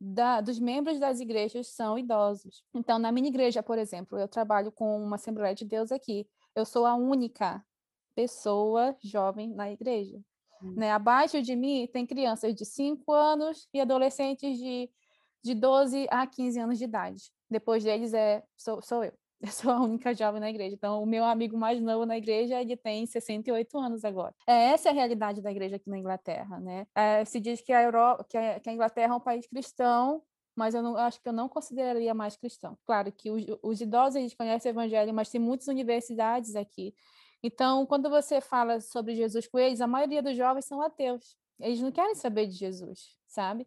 [0.00, 2.64] da, dos membros das igrejas são idosos.
[2.74, 6.26] Então, na minha igreja, por exemplo, eu trabalho com uma Assembleia de Deus aqui.
[6.54, 7.62] Eu sou a única
[8.14, 10.18] pessoa jovem na igreja.
[10.62, 10.90] Né?
[10.90, 14.90] Abaixo de mim tem crianças de 5 anos e adolescentes de,
[15.42, 17.30] de 12 a 15 anos de idade.
[17.50, 19.12] Depois deles é sou, sou eu.
[19.38, 20.74] Eu sou a única jovem na igreja.
[20.74, 24.34] Então, o meu amigo mais novo na igreja, ele tem 68 anos agora.
[24.46, 26.86] É, essa é a realidade da igreja aqui na Inglaterra, né?
[26.94, 30.22] É, se diz que a, Europa, que, a, que a Inglaterra é um país cristão,
[30.56, 32.78] mas eu não, acho que eu não consideraria mais cristão.
[32.86, 36.94] Claro que os, os idosos eles conhecem o evangelho, mas tem muitas universidades aqui
[37.42, 41.36] então, quando você fala sobre Jesus com eles, a maioria dos jovens são ateus.
[41.60, 43.66] Eles não querem saber de Jesus, sabe?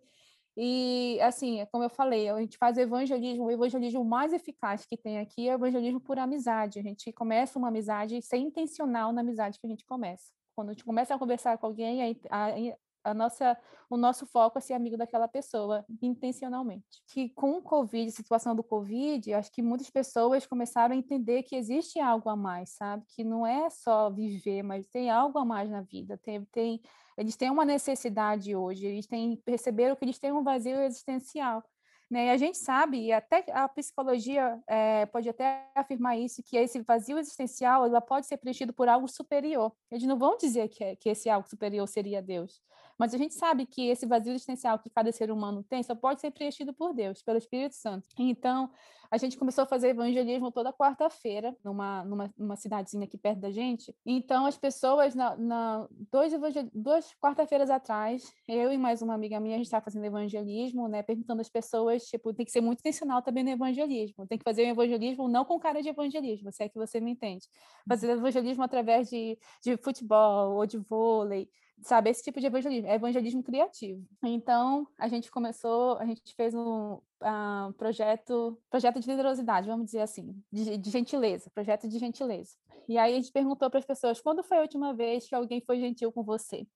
[0.57, 4.97] E, assim, é como eu falei, a gente faz evangelismo, o evangelismo mais eficaz que
[4.97, 6.79] tem aqui é o evangelismo por amizade.
[6.79, 10.33] A gente começa uma amizade sem intencional na amizade que a gente começa.
[10.53, 12.77] Quando a gente começa a conversar com alguém, a, a
[13.13, 13.57] nossa,
[13.89, 17.01] o nosso foco é ser amigo daquela pessoa, intencionalmente.
[17.07, 21.55] Que com o Covid, situação do Covid, acho que muitas pessoas começaram a entender que
[21.55, 23.05] existe algo a mais, sabe?
[23.15, 26.17] Que não é só viver, mas tem algo a mais na vida.
[26.17, 26.81] Tem, tem,
[27.17, 31.63] eles têm uma necessidade hoje, eles têm, perceberam que eles têm um vazio existencial.
[32.09, 32.25] Né?
[32.25, 36.81] E a gente sabe, e até a psicologia é, pode até afirmar isso, que esse
[36.81, 39.71] vazio existencial ela pode ser preenchido por algo superior.
[39.91, 42.59] Eles não vão dizer que, é, que esse algo superior seria Deus,
[42.99, 46.19] mas a gente sabe que esse vazio existencial que cada ser humano tem só pode
[46.19, 48.05] ser preenchido por Deus, pelo Espírito Santo.
[48.17, 48.69] Então,
[49.09, 53.49] a gente começou a fazer evangelismo toda quarta-feira, numa, numa, numa, cidadezinha aqui perto da
[53.49, 53.95] gente.
[54.05, 56.31] Então, as pessoas, na, na dois,
[56.73, 61.01] duas quarta-feiras atrás, eu e mais uma amiga minha, a gente estava fazendo evangelismo, né,
[61.01, 64.63] perguntando às pessoas, tipo, tem que ser muito intencional também no evangelismo, tem que fazer
[64.63, 67.47] o evangelismo não com cara de evangelismo, se é que você me entende.
[67.87, 71.49] Fazer evangelismo através de, de futebol ou de vôlei,
[71.81, 74.03] sabe, esse tipo de evangelismo, é evangelismo criativo.
[74.23, 80.01] Então, a gente começou, a gente fez um uh, projeto, projeto de generosidade, vamos dizer
[80.01, 82.51] assim, de, de, gentileza, projeto de gentileza.
[82.87, 85.61] E aí a gente perguntou para as pessoas, quando foi a última vez que alguém
[85.61, 86.67] foi gentil com você?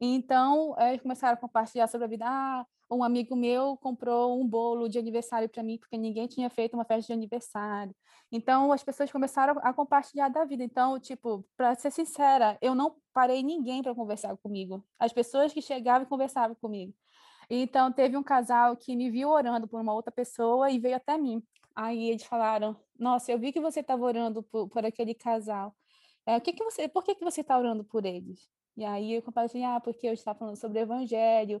[0.00, 4.88] Então, eles começaram a compartilhar sobre a vida, ah, um amigo meu comprou um bolo
[4.88, 7.94] de aniversário para mim porque ninguém tinha feito uma festa de aniversário.
[8.32, 10.62] Então as pessoas começaram a compartilhar da vida.
[10.64, 14.84] Então, tipo, para ser sincera, eu não parei ninguém para conversar comigo.
[14.98, 16.94] As pessoas que chegavam e conversavam comigo.
[17.50, 21.16] Então teve um casal que me viu orando por uma outra pessoa e veio até
[21.18, 21.42] mim.
[21.74, 25.74] Aí eles falaram: "Nossa, eu vi que você estava orando por, por aquele casal.
[26.26, 29.14] É, o que que você, por que que você está orando por eles?" E aí
[29.14, 31.60] eu compartilhei, ah, porque eu estava falando sobre o evangelho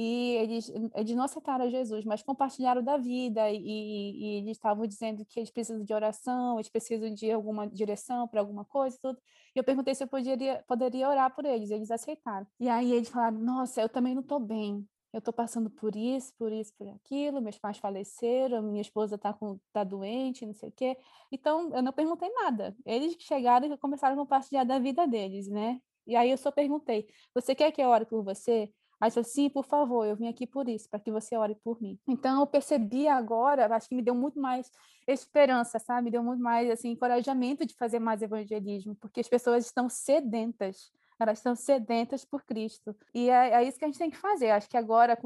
[0.00, 5.24] e eles, eles não aceitaram Jesus, mas compartilharam da vida e, e eles estavam dizendo
[5.24, 9.18] que eles precisam de oração, eles precisam de alguma direção para alguma coisa tudo.
[9.56, 12.46] E eu perguntei se eu poderia, poderia orar por eles, eles aceitaram.
[12.60, 16.32] E aí eles falaram, nossa, eu também não estou bem, eu estou passando por isso,
[16.38, 19.36] por isso, por aquilo, meus pais faleceram, minha esposa está
[19.72, 20.96] tá doente, não sei o quê.
[21.32, 22.76] Então, eu não perguntei nada.
[22.86, 25.80] Eles chegaram e começaram a compartilhar da vida deles, né?
[26.06, 28.72] E aí eu só perguntei, você quer que eu ore por você?
[29.00, 31.80] Aí falou, sim, por favor, eu vim aqui por isso, para que você ore por
[31.80, 31.98] mim.
[32.06, 34.70] Então eu percebi agora, acho que me deu muito mais
[35.06, 36.06] esperança, sabe?
[36.06, 40.92] Me deu muito mais assim encorajamento de fazer mais evangelismo, porque as pessoas estão sedentas.
[41.20, 42.94] elas estão sedentas por Cristo.
[43.14, 44.50] E é, é, isso que a gente tem que fazer.
[44.50, 45.18] Acho que agora,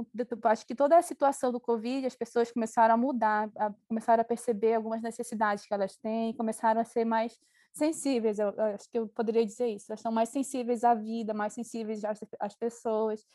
[0.45, 4.25] acho que toda a situação do Covid, as pessoas começaram a mudar, a, começaram a
[4.25, 7.39] perceber algumas necessidades que elas têm, começaram a ser mais
[7.73, 11.33] sensíveis, eu, eu acho que eu poderia dizer isso, elas são mais sensíveis à vida,
[11.33, 13.27] mais sensíveis às, às pessoas,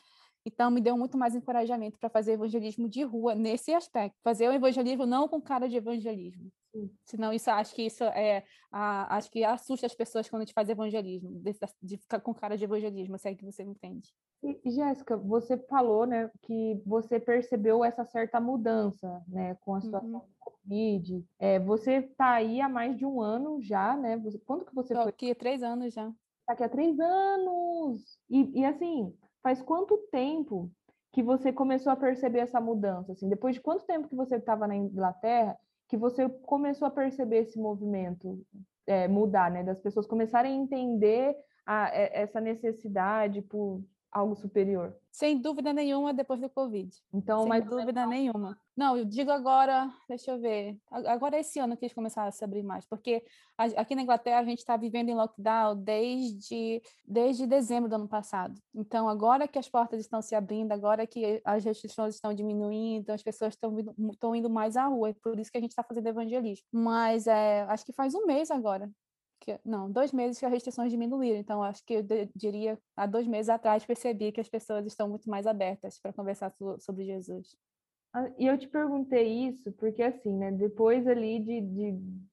[0.48, 4.18] então, me deu muito mais encorajamento para fazer evangelismo de rua nesse aspecto.
[4.24, 6.50] Fazer o evangelismo não com cara de evangelismo.
[6.74, 6.90] Sim.
[7.04, 8.44] Senão, isso acho que isso é.
[8.72, 12.34] A, acho que assusta as pessoas quando a gente faz evangelismo, de, de ficar com
[12.34, 14.14] cara de evangelismo, se é que você me entende.
[14.44, 20.10] E, Jéssica, você falou né, que você percebeu essa certa mudança né, com a situação
[20.10, 20.20] uhum.
[20.20, 21.26] do Covid.
[21.40, 24.18] É, você está aí há mais de um ano já, né?
[24.18, 25.10] Você, quando que você Tô foi?
[25.10, 26.08] aqui há três anos já.
[26.42, 28.18] Está aqui há três anos!
[28.30, 29.14] E, e assim,
[29.48, 30.70] faz quanto tempo
[31.14, 33.14] que você começou a perceber essa mudança?
[33.14, 35.58] Assim, depois de quanto tempo que você estava na Inglaterra
[35.88, 38.42] que você começou a perceber esse movimento
[38.86, 39.64] é, mudar, né?
[39.64, 41.34] Das pessoas começarem a entender
[41.66, 43.82] a, é, essa necessidade por
[44.18, 44.96] algo superior.
[45.12, 46.90] Sem dúvida nenhuma depois do Covid.
[47.14, 48.60] Então, Sem dúvida nenhuma.
[48.76, 50.78] Não, eu digo agora, deixa eu ver.
[50.92, 53.24] Agora é esse ano que eles começaram a se abrir mais, porque
[53.58, 58.54] aqui na Inglaterra a gente está vivendo em lockdown desde, desde dezembro do ano passado.
[58.76, 63.24] Então, agora que as portas estão se abrindo, agora que as restrições estão diminuindo, as
[63.24, 65.84] pessoas estão indo, estão indo mais à rua, é por isso que a gente está
[65.84, 66.66] fazendo evangelismo.
[66.72, 68.90] Mas é, acho que faz um mês agora
[69.48, 71.40] que, não, dois meses que as restrições diminuíram.
[71.40, 72.04] Então, acho que eu
[72.36, 76.54] diria, há dois meses atrás, percebi que as pessoas estão muito mais abertas para conversar
[76.80, 77.56] sobre Jesus.
[78.14, 81.92] Ah, e eu te perguntei isso porque, assim, né, depois ali de, de,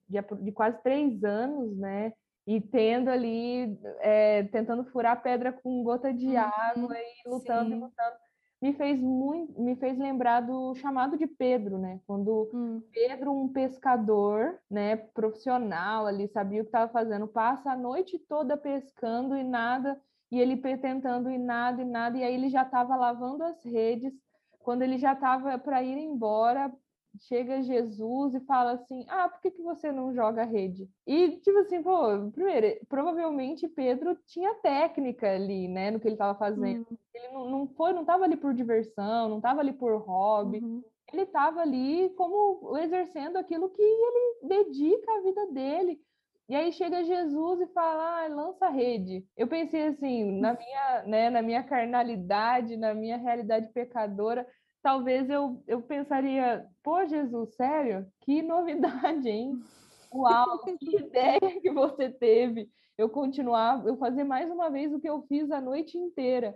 [0.08, 2.12] de, de quase três anos, né,
[2.46, 7.76] e tendo ali, é, tentando furar pedra com gota de uhum, água e lutando sim.
[7.76, 8.16] e lutando,
[8.64, 12.00] me fez muito, me fez lembrar do chamado de Pedro, né?
[12.06, 12.82] Quando hum.
[12.90, 18.56] Pedro, um pescador, né, profissional ali, sabia o que estava fazendo, passa a noite toda
[18.56, 20.00] pescando e nada,
[20.32, 24.14] e ele tentando e nada e nada, e aí ele já estava lavando as redes.
[24.60, 26.72] Quando ele já estava para ir embora,
[27.20, 30.88] chega Jesus e fala assim: Ah, por que, que você não joga rede?
[31.06, 36.38] E, tipo assim, pô, primeiro, provavelmente Pedro tinha técnica ali, né, no que ele estava
[36.38, 36.86] fazendo.
[36.90, 36.98] Uhum.
[37.14, 40.58] Ele não, não foi, não estava ali por diversão, não estava ali por hobby.
[40.58, 40.82] Uhum.
[41.12, 46.00] Ele estava ali como exercendo aquilo que ele dedica a vida dele.
[46.48, 49.24] E aí chega Jesus e fala, ah, lança a rede.
[49.34, 54.46] Eu pensei assim, na minha, né, na minha carnalidade, na minha realidade pecadora,
[54.84, 58.06] talvez eu, eu pensaria, pô, Jesus, sério?
[58.20, 59.58] Que novidade, hein?
[60.12, 62.68] Uau, que ideia que você teve.
[62.98, 66.54] Eu continuar, eu fazer mais uma vez o que eu fiz a noite inteira.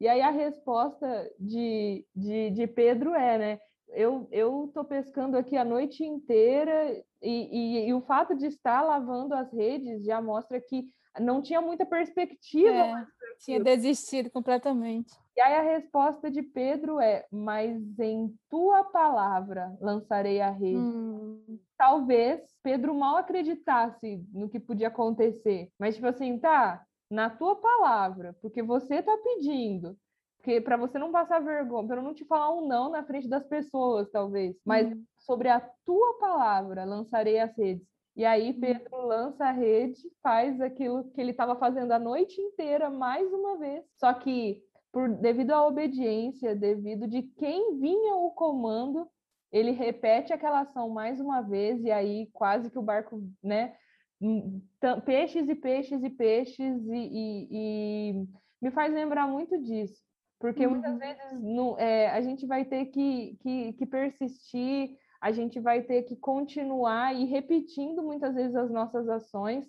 [0.00, 3.60] E aí a resposta de, de, de Pedro é, né?
[3.90, 4.28] Eu
[4.66, 9.50] estou pescando aqui a noite inteira e, e, e, o fato de estar lavando as
[9.50, 10.84] redes já mostra que
[11.18, 12.68] não tinha muita perspectiva.
[12.70, 13.06] É,
[13.38, 15.10] tinha desistido completamente.
[15.38, 20.76] E aí a resposta de Pedro é: Mas em tua palavra lançarei a rede.
[20.76, 21.60] Hum.
[21.76, 28.36] Talvez Pedro mal acreditasse no que podia acontecer, mas tipo assim, tá, na tua palavra,
[28.42, 29.96] porque você tá pedindo.
[30.38, 33.46] Porque para você não passar vergonha, para não te falar um não na frente das
[33.46, 35.04] pessoas, talvez, mas hum.
[35.18, 37.86] sobre a tua palavra lançarei as redes.
[38.16, 38.58] E aí hum.
[38.58, 43.56] Pedro lança a rede, faz aquilo que ele estava fazendo a noite inteira mais uma
[43.56, 43.84] vez.
[43.96, 44.60] Só que
[44.92, 49.08] por devido à obediência, devido de quem vinha o comando,
[49.50, 53.74] ele repete aquela ação mais uma vez e aí quase que o barco, né?
[54.20, 54.60] Hum,
[55.04, 58.28] peixes e peixes e peixes e, e, e
[58.60, 60.02] me faz lembrar muito disso,
[60.40, 60.72] porque uhum.
[60.72, 65.82] muitas vezes no, é, a gente vai ter que, que, que persistir, a gente vai
[65.82, 69.64] ter que continuar e repetindo muitas vezes as nossas ações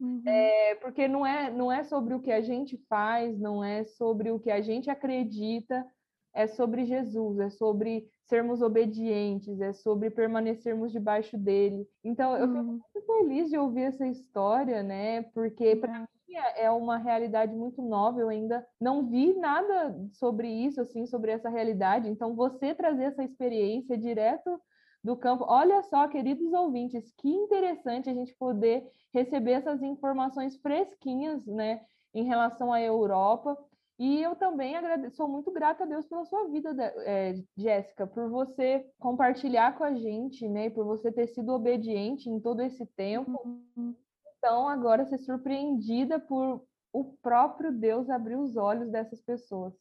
[0.00, 0.22] Uhum.
[0.26, 4.30] É, porque não é, não é sobre o que a gente faz, não é sobre
[4.30, 5.86] o que a gente acredita,
[6.34, 11.86] é sobre Jesus, é sobre sermos obedientes, é sobre permanecermos debaixo dele.
[12.02, 12.80] Então, eu fico uhum.
[12.94, 15.22] muito feliz de ouvir essa história, né?
[15.34, 16.06] Porque para uhum.
[16.28, 21.06] mim é, é uma realidade muito nova, eu ainda não vi nada sobre isso, assim,
[21.06, 22.08] sobre essa realidade.
[22.08, 24.60] Então, você trazer essa experiência direto
[25.04, 25.44] do campo.
[25.46, 31.82] Olha só, queridos ouvintes, que interessante a gente poder receber essas informações fresquinhas, né,
[32.14, 33.56] em relação à Europa.
[33.96, 36.74] E eu também agradeço, sou muito grata a Deus pela sua vida,
[37.04, 42.40] é, Jéssica, por você compartilhar com a gente, né, por você ter sido obediente em
[42.40, 43.40] todo esse tempo.
[43.76, 43.94] Uhum.
[44.38, 49.74] Então, agora ser surpreendida por o próprio Deus abrir os olhos dessas pessoas.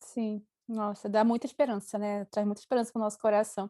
[0.00, 2.24] Sim, Nossa, dá muita esperança, né?
[2.26, 3.68] Traz muita esperança para o nosso coração.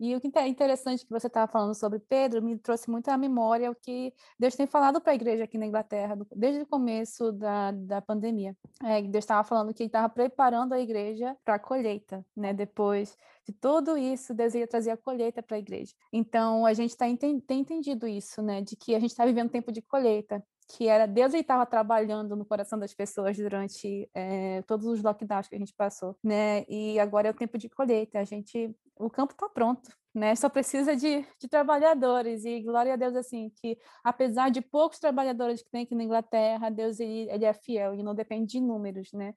[0.00, 3.18] E o que é interessante que você estava falando sobre Pedro me trouxe muito à
[3.18, 7.32] memória o que Deus tem falado para a igreja aqui na Inglaterra, desde o começo
[7.32, 8.56] da, da pandemia.
[8.82, 12.54] É, Deus estava falando que ele estava preparando a igreja para a colheita, né?
[12.54, 13.14] Depois
[13.46, 15.92] de tudo isso, Deus ia trazer a colheita para a igreja.
[16.10, 18.62] Então, a gente tá, tem entendido isso, né?
[18.62, 22.44] De que a gente está vivendo tempo de colheita que era Deus estava trabalhando no
[22.44, 26.64] coração das pessoas durante é, todos os lockdowns que a gente passou, né?
[26.68, 28.18] E agora é o tempo de colheita.
[28.18, 30.34] A gente, o campo está pronto, né?
[30.36, 35.62] Só precisa de, de, trabalhadores e glória a Deus assim que apesar de poucos trabalhadores
[35.62, 39.10] que tem aqui na Inglaterra, Deus ele, ele é fiel e não depende de números,
[39.12, 39.34] né?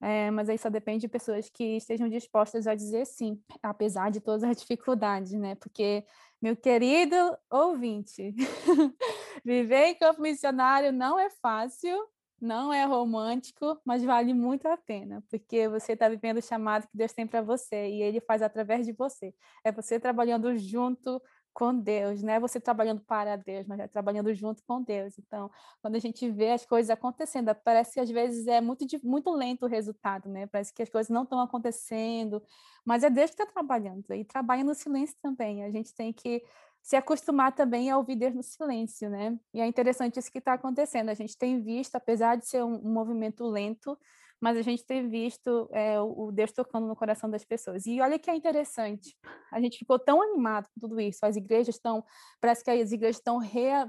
[0.00, 4.20] É, mas aí só depende de pessoas que estejam dispostas a dizer sim, apesar de
[4.20, 5.54] todas as dificuldades, né?
[5.54, 6.04] Porque
[6.40, 7.16] meu querido
[7.50, 8.34] ouvinte,
[9.44, 11.96] viver em campo missionário não é fácil,
[12.40, 16.96] não é romântico, mas vale muito a pena, porque você está vivendo o chamado que
[16.96, 19.34] Deus tem para você e Ele faz através de você.
[19.64, 21.20] É você trabalhando junto
[21.56, 25.18] com Deus, não é você trabalhando para Deus, mas é trabalhando junto com Deus.
[25.18, 25.50] Então,
[25.80, 29.64] quando a gente vê as coisas acontecendo, parece que às vezes é muito, muito lento
[29.64, 30.46] o resultado, né?
[30.48, 32.42] Parece que as coisas não estão acontecendo,
[32.84, 35.64] mas é Deus que está trabalhando e trabalha no silêncio também.
[35.64, 36.44] A gente tem que
[36.82, 39.34] se acostumar também a ouvir Deus no silêncio, né?
[39.54, 41.08] E é interessante isso que está acontecendo.
[41.08, 43.98] A gente tem visto, apesar de ser um, um movimento lento,
[44.40, 47.86] mas a gente tem visto é, o Deus tocando no coração das pessoas.
[47.86, 49.16] E olha que é interessante,
[49.50, 52.04] a gente ficou tão animado com tudo isso, as igrejas estão,
[52.40, 53.40] parece que as igrejas estão,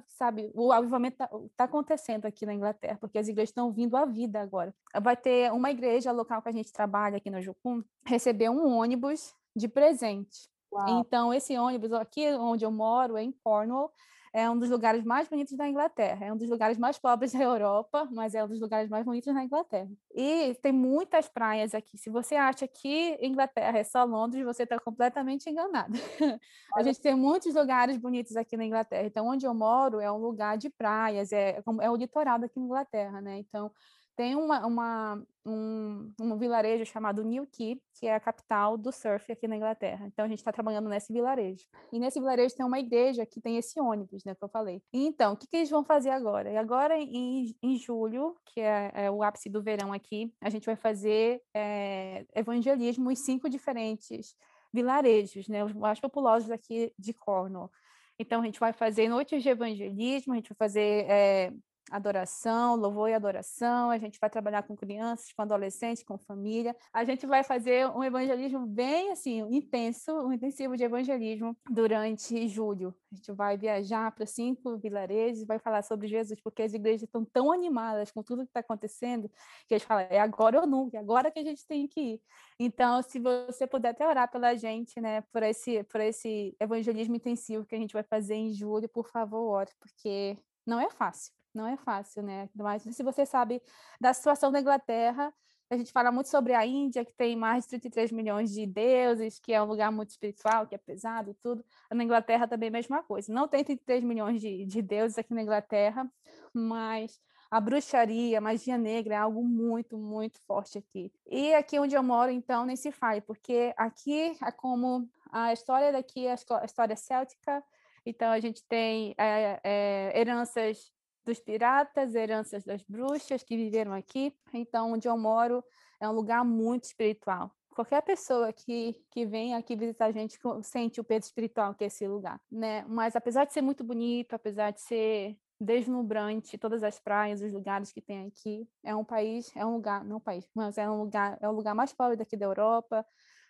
[0.07, 4.05] sabe, o avivamento está tá acontecendo aqui na Inglaterra, porque as igrejas estão vindo à
[4.05, 4.73] vida agora.
[5.01, 9.33] Vai ter uma igreja local que a gente trabalha aqui no Jucum, recebeu um ônibus
[9.55, 10.49] de presente.
[10.71, 10.99] Uau.
[10.99, 13.91] Então, esse ônibus aqui onde eu moro, é em Cornwall,
[14.33, 16.25] é um dos lugares mais bonitos da Inglaterra.
[16.25, 19.33] É um dos lugares mais pobres da Europa, mas é um dos lugares mais bonitos
[19.33, 19.89] da Inglaterra.
[20.13, 21.97] E tem muitas praias aqui.
[21.97, 25.93] Se você acha que Inglaterra é só Londres, você está completamente enganado.
[26.75, 29.05] a gente tem muitos lugares bonitos aqui na Inglaterra.
[29.05, 32.65] Então, onde eu moro é um lugar de praias, é, é o litoral daqui na
[32.65, 33.39] Inglaterra, né?
[33.39, 33.71] Então,
[34.17, 39.47] tem uma, uma, um, um vilarejo chamado Newquay, que é a capital do surf aqui
[39.47, 40.07] na Inglaterra.
[40.07, 41.67] Então, a gente está trabalhando nesse vilarejo.
[41.93, 44.81] E nesse vilarejo tem uma igreja que tem esse ônibus, né, que eu falei.
[44.91, 46.51] Então, o que, que eles vão fazer agora?
[46.51, 50.65] E agora, em, em julho, que é, é, o ápice do verão aqui, a gente
[50.65, 54.35] vai fazer é, evangelismo em cinco diferentes
[54.73, 57.71] vilarejos, né, os mais populosos aqui de Cornwall.
[58.17, 61.53] Então, a gente vai fazer noites de evangelismo, a gente vai fazer é,
[61.91, 66.75] adoração, louvor e adoração, a gente vai trabalhar com crianças, com adolescentes, com família.
[66.93, 72.95] A gente vai fazer um evangelismo bem assim, intenso, um intensivo de evangelismo durante julho.
[73.11, 77.23] A gente vai viajar para cinco vilarejos vai falar sobre Jesus, porque as igrejas estão
[77.23, 79.29] tão animadas com tudo que está acontecendo,
[79.67, 82.21] que eles falam, é agora ou nunca, é agora que a gente tem que ir.
[82.59, 87.65] Então, se você puder até orar pela gente, né, por esse, por esse evangelismo intensivo
[87.65, 91.67] que a gente vai fazer em julho, por favor, ore, porque não é fácil não
[91.67, 92.49] é fácil, né?
[92.55, 93.61] Mas se você sabe
[93.99, 95.33] da situação da Inglaterra,
[95.69, 99.39] a gente fala muito sobre a Índia, que tem mais de 33 milhões de deuses,
[99.39, 101.65] que é um lugar muito espiritual, que é pesado tudo.
[101.91, 103.33] Na Inglaterra também é a mesma coisa.
[103.33, 106.09] Não tem 33 milhões de, de deuses aqui na Inglaterra,
[106.53, 107.19] mas
[107.51, 111.11] a bruxaria, a magia negra é algo muito, muito forte aqui.
[111.25, 115.91] E aqui onde eu moro, então, nem se fale, porque aqui é como a história
[115.91, 117.63] daqui é a história céltica,
[118.05, 120.91] então a gente tem é, é, heranças
[121.27, 124.33] dos piratas, heranças das bruxas que viveram aqui.
[124.53, 125.63] Então, onde eu moro
[125.99, 127.51] é um lugar muito espiritual.
[127.75, 131.87] Qualquer pessoa que, que vem aqui visitar a gente sente o peso espiritual que é
[131.87, 132.83] esse lugar, né?
[132.87, 137.91] Mas apesar de ser muito bonito, apesar de ser deslumbrante, todas as praias, os lugares
[137.91, 140.97] que tem aqui, é um país, é um lugar, não um país, mas é um
[140.97, 143.05] lugar, é o lugar mais pobre daqui da Europa.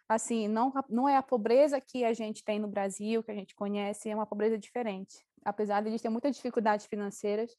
[0.10, 3.56] Assim, não, não é a pobreza que a gente tem no Brasil, que a gente
[3.56, 7.56] conhece, é uma pobreza diferente apesar de eles terem muitas dificuldades financeiras,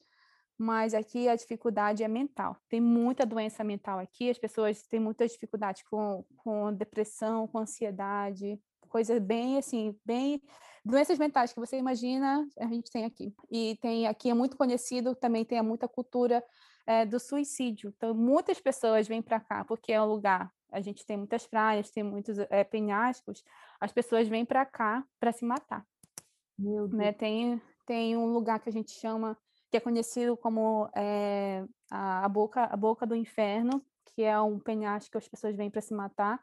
[0.56, 2.56] mas aqui a dificuldade é mental.
[2.68, 8.60] Tem muita doença mental aqui, as pessoas têm muitas dificuldades com, com depressão, com ansiedade,
[8.88, 10.42] coisas bem assim, bem
[10.84, 13.34] doenças mentais que você imagina, a gente tem aqui.
[13.50, 16.44] E tem aqui é muito conhecido, também tem muita cultura
[16.86, 17.94] é, do suicídio.
[17.96, 21.90] Então muitas pessoas vêm para cá porque é um lugar a gente tem muitas praias,
[21.90, 23.42] tem muitos é, penhascos,
[23.80, 25.82] as pessoas vêm para cá para se matar.
[26.92, 27.12] Né?
[27.12, 29.34] Tem, tem um lugar que a gente chama,
[29.70, 34.58] que é conhecido como é, a, a, boca, a Boca do Inferno, que é um
[34.58, 36.38] penhasco que as pessoas vêm para se matar.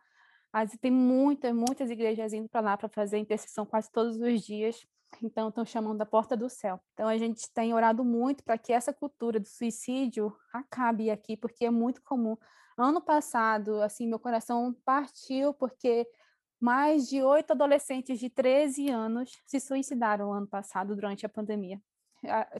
[0.52, 4.88] Mas tem muitas, muitas igrejas indo para lá para fazer intercessão quase todos os dias.
[5.22, 6.80] então estão chamando da porta do céu.
[6.94, 11.66] Então a gente tem orado muito para que essa cultura do suicídio acabe aqui, porque
[11.66, 12.36] é muito comum.
[12.76, 16.08] Ano passado, assim, meu coração partiu porque
[16.60, 21.82] mais de oito adolescentes de 13 anos se suicidaram ano passado durante a pandemia.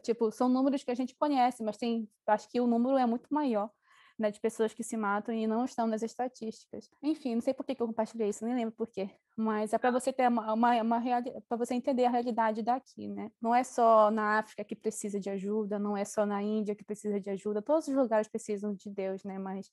[0.02, 3.34] Tipo, são números que a gente conhece, mas tem, acho que o número é muito
[3.34, 3.70] maior
[4.18, 6.90] né, de pessoas que se matam e não estão nas estatísticas.
[7.02, 9.78] Enfim, não sei por que, que eu compartilhei isso, nem lembro por quê, mas é
[9.78, 11.02] para você ter uma, uma, uma
[11.48, 13.32] para você entender a realidade daqui, né?
[13.42, 16.84] Não é só na África que precisa de ajuda, não é só na Índia que
[16.84, 19.38] precisa de ajuda, todos os lugares precisam de Deus, né?
[19.38, 19.70] Mas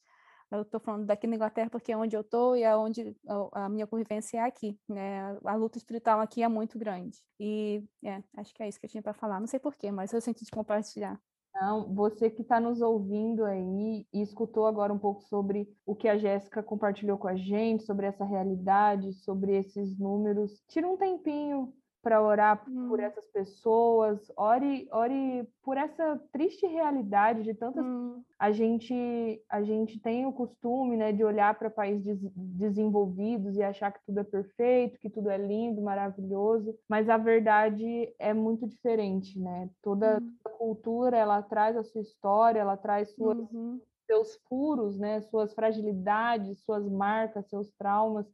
[0.52, 3.16] eu estou falando daqui na Inglaterra porque é onde eu estou e é onde
[3.52, 5.38] a minha convivência é aqui, né?
[5.44, 7.18] A luta espiritual aqui é muito grande.
[7.40, 9.40] E é, acho que é isso que eu tinha para falar.
[9.40, 11.20] Não sei porquê, mas eu senti de compartilhar.
[11.54, 16.08] Não, você que está nos ouvindo aí e escutou agora um pouco sobre o que
[16.08, 21.72] a Jéssica compartilhou com a gente, sobre essa realidade, sobre esses números, tira um tempinho
[22.02, 22.88] para orar hum.
[22.88, 28.22] por essas pessoas, ore, ore por essa triste realidade de tantas hum.
[28.38, 33.92] a gente a gente tem o costume, né, de olhar para países desenvolvidos e achar
[33.92, 39.38] que tudo é perfeito, que tudo é lindo, maravilhoso, mas a verdade é muito diferente,
[39.38, 39.70] né?
[39.80, 40.34] Toda, hum.
[40.58, 43.80] cultura ela traz a sua história, ela traz suas uhum.
[44.06, 48.26] seus furos, né, suas fragilidades, suas marcas, seus traumas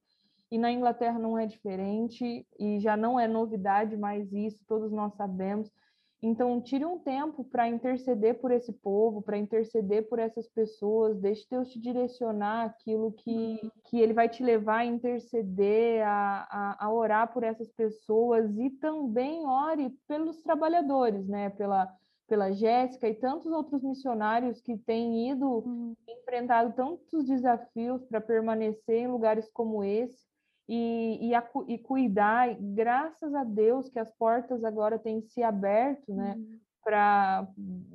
[0.50, 5.14] e na Inglaterra não é diferente, e já não é novidade mais isso, todos nós
[5.14, 5.70] sabemos.
[6.20, 11.46] Então, tire um tempo para interceder por esse povo, para interceder por essas pessoas, deixe
[11.48, 13.70] Deus te direcionar aquilo que, uhum.
[13.84, 18.68] que Ele vai te levar a interceder, a, a, a orar por essas pessoas e
[18.68, 21.50] também ore pelos trabalhadores, né?
[21.50, 21.88] Pela,
[22.26, 25.94] pela Jéssica e tantos outros missionários que têm ido uhum.
[26.08, 30.27] enfrentado tantos desafios para permanecer em lugares como esse
[30.68, 36.12] e, e, a, e cuidar, graças a Deus que as portas agora têm se aberto,
[36.12, 36.34] né?
[36.36, 36.58] Uhum.
[36.84, 37.48] Para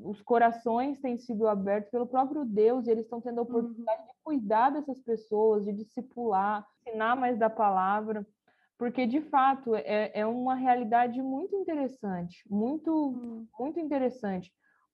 [0.04, 4.08] os corações têm sido abertos pelo próprio Deus, e eles estão tendo a oportunidade uhum.
[4.08, 8.26] de cuidar dessas pessoas, de discipular, ensinar mais da palavra,
[8.78, 13.48] porque de fato é, é uma realidade muito interessante, muito, uhum.
[13.60, 14.52] muito interessante.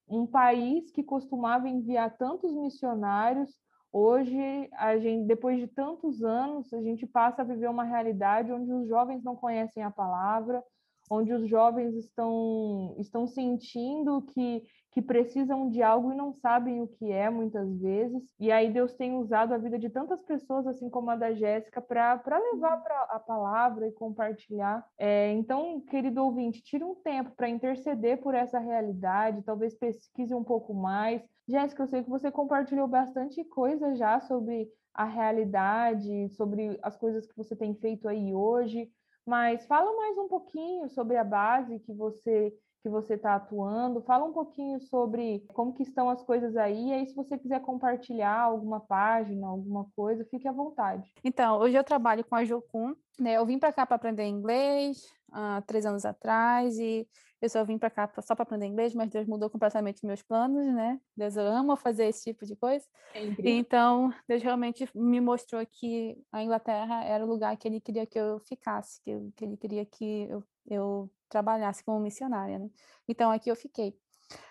[0.07, 3.49] Um país que costumava enviar tantos missionários
[3.91, 8.71] Hoje, a gente, depois de tantos anos, a gente passa a viver uma realidade onde
[8.71, 10.63] os jovens não conhecem a palavra,
[11.09, 14.63] onde os jovens estão, estão sentindo que,
[14.99, 18.21] que precisam de algo e não sabem o que é, muitas vezes.
[18.37, 21.81] E aí Deus tem usado a vida de tantas pessoas, assim como a da Jéssica,
[21.81, 22.21] para
[22.51, 24.85] levar para a palavra e compartilhar.
[24.97, 30.43] É, então, querido ouvinte, tire um tempo para interceder por essa realidade, talvez pesquise um
[30.43, 31.21] pouco mais.
[31.47, 37.25] Jéssica, eu sei que você compartilhou bastante coisa já sobre a realidade, sobre as coisas
[37.25, 38.91] que você tem feito aí hoje.
[39.25, 44.25] Mas fala mais um pouquinho sobre a base que você que você está atuando, fala
[44.25, 48.39] um pouquinho sobre como que estão as coisas aí, e aí se você quiser compartilhar
[48.39, 51.11] alguma página, alguma coisa, fique à vontade.
[51.23, 53.33] Então, hoje eu trabalho com a Jocum, né?
[53.33, 57.07] Eu vim para cá para aprender inglês há três anos atrás e
[57.41, 60.65] eu só vim para cá só para aprender inglês, mas Deus mudou completamente meus planos,
[60.73, 60.99] né?
[61.15, 62.85] Deus ama fazer esse tipo de coisa.
[63.13, 68.05] É então, Deus realmente me mostrou que a Inglaterra era o lugar que Ele queria
[68.05, 72.69] que eu ficasse, que Ele queria que eu, eu trabalhasse como missionária, né?
[73.07, 73.95] Então, aqui eu fiquei.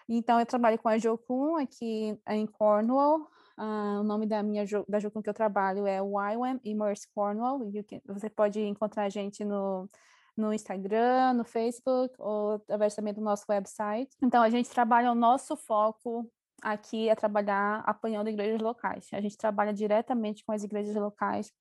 [0.08, 3.28] Então, eu trabalho com a Jocum aqui em Cornwall.
[3.58, 7.58] Uh, o nome da minha da Jocum que eu trabalho é YWAM Immerse Cornwall.
[7.88, 9.88] Can, você pode encontrar a gente no
[10.36, 14.16] no Instagram, no Facebook ou através também do nosso website.
[14.22, 16.30] Então, a gente trabalha o nosso foco
[16.62, 19.09] aqui é trabalhar apoiando igrejas locais.
[19.12, 21.52] A gente trabalha diretamente com as igrejas locais,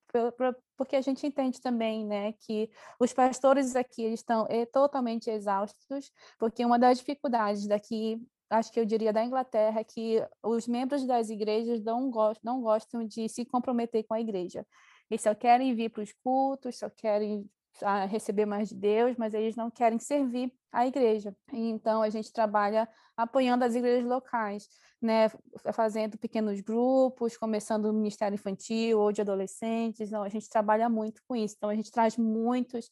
[0.78, 2.70] porque a gente entende também, né, que
[3.00, 8.80] os pastores aqui eles estão eh, totalmente exaustos, porque uma das dificuldades daqui acho que
[8.80, 13.28] eu diria da Inglaterra, é que os membros das igrejas não gostam, não gostam de
[13.28, 14.66] se comprometer com a igreja.
[15.10, 17.46] Eles só querem vir para os cultos, só querem
[17.82, 21.36] a receber mais de Deus, mas eles não querem servir a igreja.
[21.52, 24.70] Então a gente trabalha apoiando as igrejas locais,
[25.02, 25.30] né,
[25.74, 30.08] fazendo pequenos grupos, começando o ministério infantil ou de adolescentes.
[30.08, 31.56] Então a gente trabalha muito com isso.
[31.58, 32.90] Então a gente traz muitos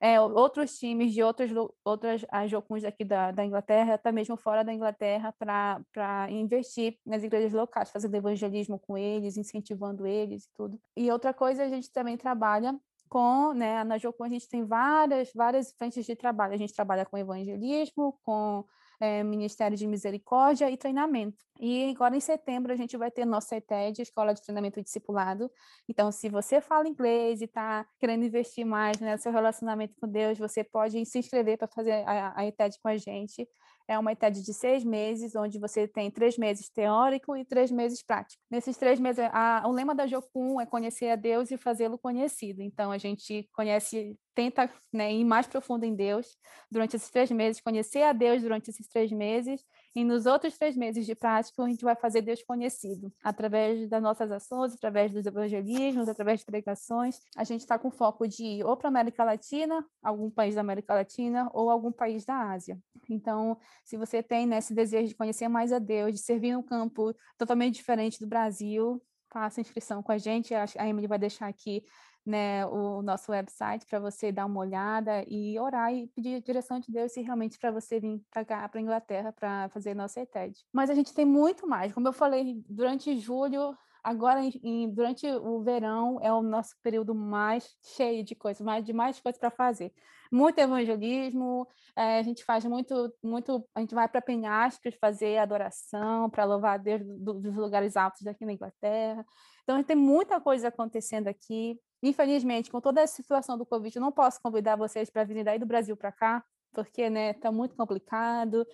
[0.00, 1.50] é, outros times de outros,
[1.84, 7.52] outras jocuns aqui da, da Inglaterra, até mesmo fora da Inglaterra, para investir nas igrejas
[7.52, 10.80] locais, fazendo evangelismo com eles, incentivando eles e tudo.
[10.96, 12.78] E outra coisa, a gente também trabalha
[13.08, 16.54] com, né, na Jocum a gente tem várias, várias frentes de trabalho.
[16.54, 18.64] A gente trabalha com evangelismo, com
[19.00, 21.38] é, Ministério de Misericórdia e Treinamento.
[21.60, 25.50] E agora em setembro a gente vai ter nossa ETED, Escola de Treinamento e Discipulado.
[25.88, 30.08] Então, se você fala inglês e está querendo investir mais né, no seu relacionamento com
[30.08, 33.48] Deus, você pode se inscrever para fazer a, a ETED com a gente
[33.88, 38.02] é uma ETED de seis meses, onde você tem três meses teórico e três meses
[38.02, 38.40] prático.
[38.50, 42.60] Nesses três meses, a, o lema da Jocum é conhecer a Deus e fazê-lo conhecido.
[42.62, 46.38] Então, a gente conhece tenta né, ir mais profundo em Deus
[46.70, 49.64] durante esses três meses, conhecer a Deus durante esses três meses,
[49.96, 54.00] e nos outros três meses de prática, a gente vai fazer Deus conhecido, através das
[54.00, 57.18] nossas ações, através dos evangelismos, através de pregações.
[57.36, 60.60] A gente está com foco de ir ou para a América Latina, algum país da
[60.60, 62.78] América Latina, ou algum país da Ásia.
[63.10, 66.62] Então, se você tem né, esse desejo de conhecer mais a Deus, de servir num
[66.62, 70.54] campo totalmente diferente do Brasil, faça inscrição com a gente.
[70.54, 71.82] A Emily vai deixar aqui
[72.28, 76.78] né, o nosso website para você dar uma olhada e orar e pedir a direção
[76.78, 80.62] de Deus se realmente para você vir para cá, para Inglaterra, para fazer nossa ETED.
[80.72, 81.92] Mas a gente tem muito mais.
[81.92, 83.74] Como eu falei, durante julho
[84.04, 88.92] agora em, durante o verão é o nosso período mais cheio de coisas, mais de
[88.92, 89.92] mais coisas para fazer.
[90.30, 91.66] Muito evangelismo,
[91.96, 96.74] é, a gente faz muito, muito, a gente vai para Penhascos fazer adoração, para louvar
[96.74, 99.24] a Deus do, dos lugares altos daqui na Inglaterra.
[99.62, 101.78] Então, a gente tem muita coisa acontecendo aqui.
[102.02, 105.58] Infelizmente, com toda a situação do Covid, eu não posso convidar vocês para virem daí
[105.58, 108.66] do Brasil para cá, porque né, está muito complicado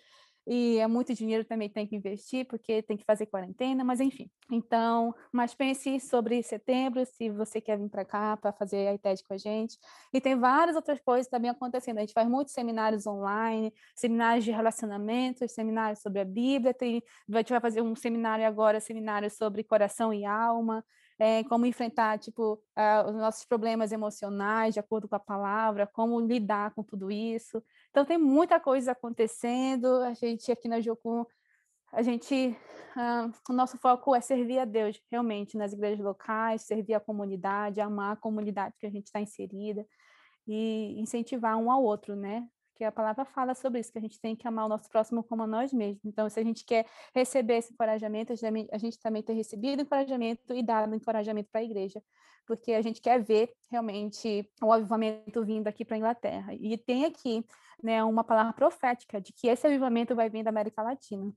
[0.47, 4.31] e é muito dinheiro também tem que investir, porque tem que fazer quarentena, mas enfim.
[4.51, 9.25] Então, mas pense sobre setembro, se você quer vir para cá para fazer a ITED
[9.25, 9.79] com a gente.
[10.13, 11.97] E tem várias outras coisas também acontecendo.
[11.97, 16.75] A gente faz muitos seminários online, seminários de relacionamento, seminários sobre a Bíblia.
[16.75, 17.03] Tem,
[17.33, 20.85] a gente vai fazer um seminário agora, seminário sobre coração e alma
[21.19, 26.21] é, como enfrentar tipo uh, os nossos problemas emocionais de acordo com a palavra, como
[26.21, 27.63] lidar com tudo isso.
[27.91, 29.87] Então tem muita coisa acontecendo.
[30.03, 31.25] A gente aqui na Jocum,
[31.93, 32.57] a gente
[32.97, 37.81] uh, o nosso foco é servir a Deus realmente nas igrejas locais, servir a comunidade,
[37.81, 39.87] amar a comunidade que a gente está inserida
[40.47, 42.47] e incentivar um ao outro, né?
[42.75, 45.23] Que a palavra fala sobre isso, que a gente tem que amar o nosso próximo
[45.23, 46.05] como a nós mesmos.
[46.05, 50.63] Então, se a gente quer receber esse encorajamento, a gente também tem recebido encorajamento e
[50.63, 52.03] dado encorajamento para a igreja,
[52.47, 56.55] porque a gente quer ver realmente o avivamento vindo aqui para a Inglaterra.
[56.55, 57.45] E tem aqui
[57.83, 61.33] né, uma palavra profética de que esse avivamento vai vir da América Latina.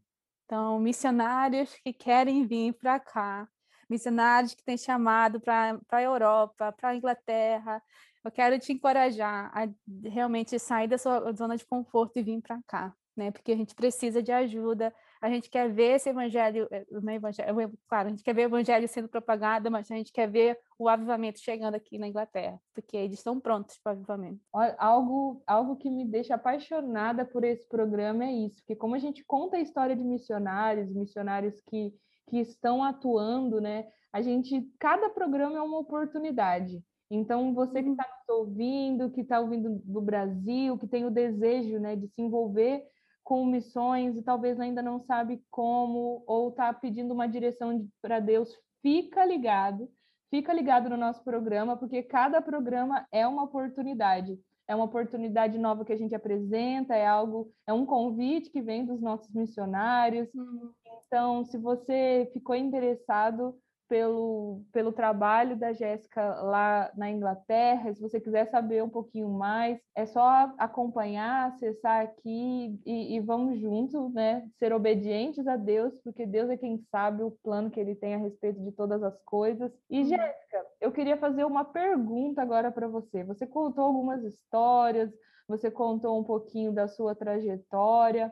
[0.46, 3.48] Então, missionários que querem vir para cá,
[3.90, 7.82] missionários que têm chamado para a Europa, para a Inglaterra,
[8.24, 9.68] eu quero te encorajar a
[10.10, 13.32] realmente sair da sua zona de conforto e vir para cá, né?
[13.32, 17.16] Porque a gente precisa de ajuda, a gente quer ver esse evangelho, eh, não é
[17.16, 20.30] evangelho, é claro, a gente quer ver o evangelho sendo propagado, mas a gente quer
[20.30, 24.42] ver o avivamento chegando aqui na Inglaterra, porque eles estão prontos para o avivamento.
[24.78, 29.24] Algo, algo que me deixa apaixonada por esse programa é isso, porque como a gente
[29.26, 31.94] conta a história de missionários, missionários que,
[32.28, 33.88] que estão atuando, né?
[34.12, 36.82] A gente, cada programa é uma oportunidade.
[37.10, 38.10] Então, você que está uhum.
[38.10, 42.84] nos ouvindo, que está ouvindo do Brasil, que tem o desejo né, de se envolver
[43.24, 48.50] com missões e talvez ainda não sabe como, ou está pedindo uma direção para Deus,
[48.82, 49.90] fica ligado,
[50.30, 54.40] fica ligado no nosso programa, porque cada programa é uma oportunidade.
[54.68, 58.86] É uma oportunidade nova que a gente apresenta, é algo, é um convite que vem
[58.86, 60.28] dos nossos missionários.
[60.34, 60.72] Uhum.
[61.08, 67.93] Então, se você ficou interessado, pelo, pelo trabalho da Jéssica lá na Inglaterra.
[67.93, 73.60] Se você quiser saber um pouquinho mais, é só acompanhar, acessar aqui e, e vamos
[73.60, 74.47] juntos, né?
[74.60, 78.20] Ser obedientes a Deus, porque Deus é quem sabe o plano que Ele tem a
[78.20, 79.72] respeito de todas as coisas.
[79.89, 80.05] E, uhum.
[80.05, 83.24] Jéssica, eu queria fazer uma pergunta agora para você.
[83.24, 85.12] Você contou algumas histórias,
[85.47, 88.32] você contou um pouquinho da sua trajetória.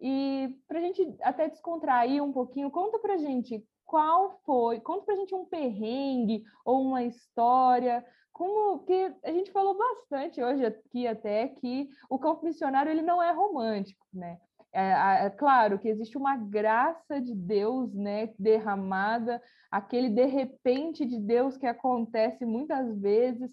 [0.00, 5.16] E para a gente até descontrair um pouquinho, conta para gente qual foi, conta pra
[5.16, 11.48] gente um perrengue ou uma história, como que a gente falou bastante hoje aqui até
[11.48, 14.38] que o campo missionário ele não é romântico, né?
[14.72, 21.18] É, é, claro que existe uma graça de Deus, né, derramada, aquele de repente de
[21.18, 23.52] Deus que acontece muitas vezes.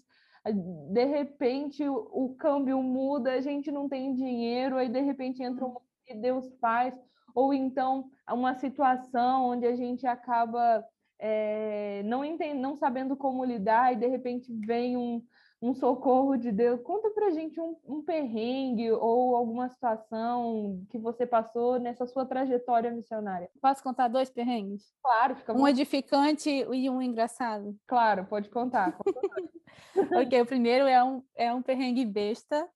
[0.92, 5.66] De repente o, o câmbio muda, a gente não tem dinheiro, aí de repente entra
[5.66, 5.74] um
[6.08, 6.94] que Deus faz
[7.34, 10.82] ou então uma situação onde a gente acaba
[11.18, 15.22] é, não, entend, não sabendo como lidar e de repente vem um,
[15.60, 16.80] um socorro de Deus.
[16.80, 22.90] Conta pra gente um, um, perrengue ou alguma situação que você passou nessa sua trajetória
[22.90, 23.50] missionária.
[23.60, 24.92] Posso contar dois perrengues?
[25.02, 25.68] Claro, fica Um bom.
[25.68, 27.76] edificante e um engraçado.
[27.86, 28.96] Claro, pode contar.
[30.24, 32.68] ok, o primeiro é um, é um perrengue besta,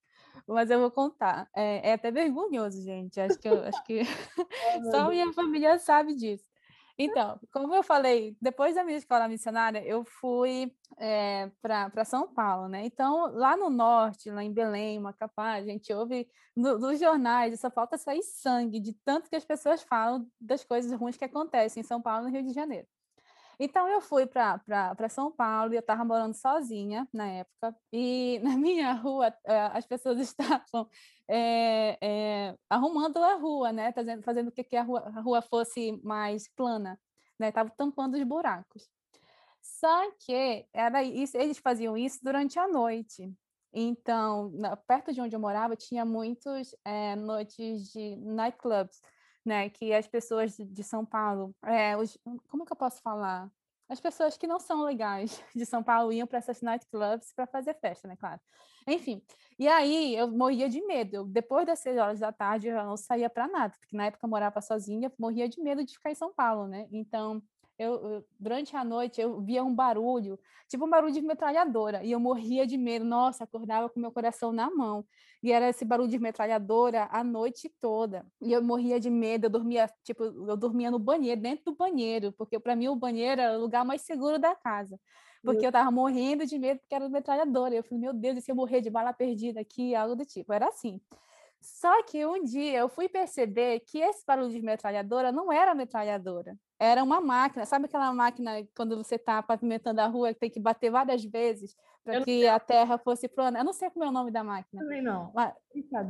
[0.46, 1.48] mas eu vou contar.
[1.54, 3.20] É, é até vergonhoso, gente.
[3.20, 4.00] Acho que, eu, acho que
[4.86, 6.52] oh, só minha família sabe disso.
[6.98, 12.68] Então, como eu falei, depois da minha escola missionária, eu fui é, para São Paulo,
[12.68, 12.84] né?
[12.84, 17.70] Então, lá no norte, lá em Belém, Macapá, a gente ouve no, nos jornais, só
[17.70, 21.84] falta sair sangue de tanto que as pessoas falam das coisas ruins que acontecem em
[21.84, 22.86] São Paulo e no Rio de Janeiro.
[23.64, 27.76] Então eu fui para São Paulo e eu estava morando sozinha na época.
[27.92, 30.88] E na minha rua eh, as pessoas estavam
[31.28, 33.92] é, é, arrumando a rua, né?
[33.92, 36.98] Fazendo, fazendo com que a rua, a rua fosse mais plana,
[37.38, 37.50] né?
[37.50, 38.90] Estavam tampando os buracos.
[39.62, 43.32] Só que era isso, eles faziam isso durante a noite.
[43.72, 44.52] Então,
[44.88, 49.00] perto de onde eu morava, tinha muitos é, noites de nightclubs
[49.44, 49.68] né?
[49.70, 52.18] Que as pessoas de São Paulo, é, os,
[52.48, 53.50] como que eu posso falar?
[53.88, 57.74] As pessoas que não são legais de São Paulo iam para essas nightclubs para fazer
[57.74, 58.16] festa, né?
[58.16, 58.40] Claro.
[58.86, 59.22] Enfim,
[59.58, 61.14] e aí eu morria de medo.
[61.14, 64.24] Eu, depois das seis horas da tarde eu não saía para nada, porque na época
[64.24, 66.88] eu morava sozinha, morria de medo de ficar em São Paulo, né?
[66.90, 67.42] Então
[67.82, 72.20] eu, durante a noite eu via um barulho, tipo um barulho de metralhadora, e eu
[72.20, 73.04] morria de medo.
[73.04, 75.04] Nossa, acordava com meu coração na mão.
[75.42, 78.24] E era esse barulho de metralhadora a noite toda.
[78.40, 82.32] E eu morria de medo, eu dormia, tipo, eu dormia no banheiro, dentro do banheiro,
[82.32, 84.98] porque para mim o banheiro era o lugar mais seguro da casa.
[85.44, 87.74] Porque eu tava morrendo de medo porque era metralhadora.
[87.74, 90.52] Eu falei, meu Deus, e se eu morrer de bala perdida aqui, algo do tipo.
[90.52, 91.00] Era assim.
[91.62, 96.58] Só que um dia eu fui perceber que esse barulho de metralhadora não era metralhadora,
[96.78, 97.64] era uma máquina.
[97.64, 101.76] Sabe aquela máquina quando você está pavimentando a rua que tem que bater várias vezes
[102.02, 103.60] para que a terra fosse plana?
[103.60, 104.82] Eu não sei como é o nome da máquina.
[104.82, 105.30] Também não.
[105.32, 105.54] Mas,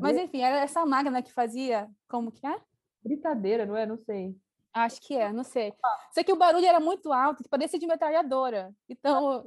[0.00, 1.86] mas enfim, era essa máquina que fazia.
[2.08, 2.58] Como que é?
[3.04, 3.84] Britadeira, não é?
[3.84, 4.34] Não sei.
[4.74, 5.70] Acho que é, não sei.
[6.12, 8.74] Sei que o barulho era muito alto, que parecia de metralhadora.
[8.88, 9.44] Então,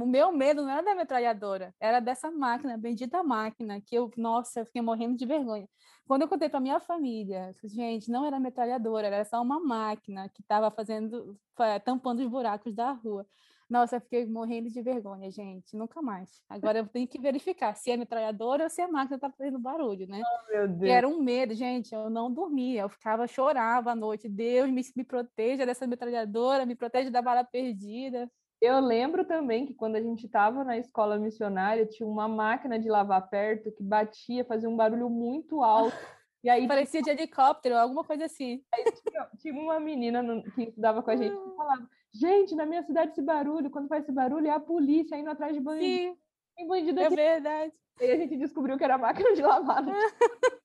[0.00, 4.60] o meu medo não era da metralhadora, era dessa máquina, bendita máquina, que eu, nossa,
[4.60, 5.68] eu fiquei morrendo de vergonha.
[6.06, 10.42] Quando eu contei para minha família, gente, não era metralhadora, era só uma máquina que
[10.42, 11.36] estava fazendo,
[11.84, 13.26] tampando os buracos da rua.
[13.72, 15.74] Nossa, eu fiquei morrendo de vergonha, gente.
[15.74, 16.28] Nunca mais.
[16.46, 20.06] Agora eu tenho que verificar se é metralhadora ou se a máquina está fazendo barulho,
[20.06, 20.20] né?
[20.22, 21.94] Oh, era um medo, gente.
[21.94, 22.82] Eu não dormia.
[22.82, 24.28] Eu ficava, chorava à noite.
[24.28, 28.30] Deus me, me proteja dessa metralhadora, me proteja da bala perdida.
[28.60, 32.90] Eu lembro também que quando a gente estava na escola missionária, tinha uma máquina de
[32.90, 35.96] lavar perto que batia, fazia um barulho muito alto.
[36.42, 38.62] E aí Parecia de helicóptero, alguma coisa assim.
[38.74, 42.66] Aí tinha, tinha uma menina no, que estudava com a gente que falava: Gente, na
[42.66, 46.12] minha cidade esse barulho, quando faz esse barulho, é a polícia indo atrás de bandido.
[46.12, 46.16] Sim,
[46.56, 47.14] Tem bandido é aqui.
[47.14, 47.72] É verdade.
[48.00, 49.82] E a gente descobriu que era máquina de lavar.
[49.82, 49.92] Né?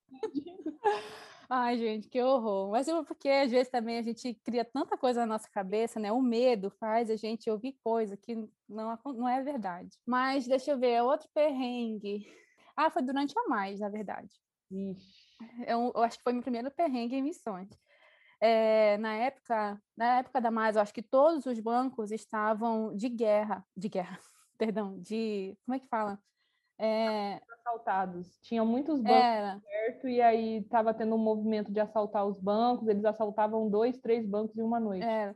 [1.50, 2.72] Ai, gente, que horror.
[2.72, 6.12] Mas eu, porque às vezes também a gente cria tanta coisa na nossa cabeça, né?
[6.12, 8.36] O medo faz a gente ouvir coisa que
[8.68, 9.98] não, não é verdade.
[10.06, 12.28] Mas deixa eu ver, outro perrengue.
[12.76, 14.30] Ah, foi durante a mais, na verdade.
[14.70, 15.27] Ixi.
[15.66, 17.70] Eu, eu acho que foi meu primeiro perrengue em missões.
[18.40, 23.10] É, na época, na época da Mais, eu acho que todos os bancos estavam de
[23.10, 24.20] guerra, de guerra,
[24.58, 26.20] perdão, de como é que fala?
[26.80, 27.42] É...
[27.60, 28.40] Assaltados.
[28.42, 29.60] Tinha muitos bancos Era.
[29.60, 32.88] perto e aí estava tendo um movimento de assaltar os bancos.
[32.88, 35.04] Eles assaltavam dois, três bancos em uma noite.
[35.04, 35.36] Era.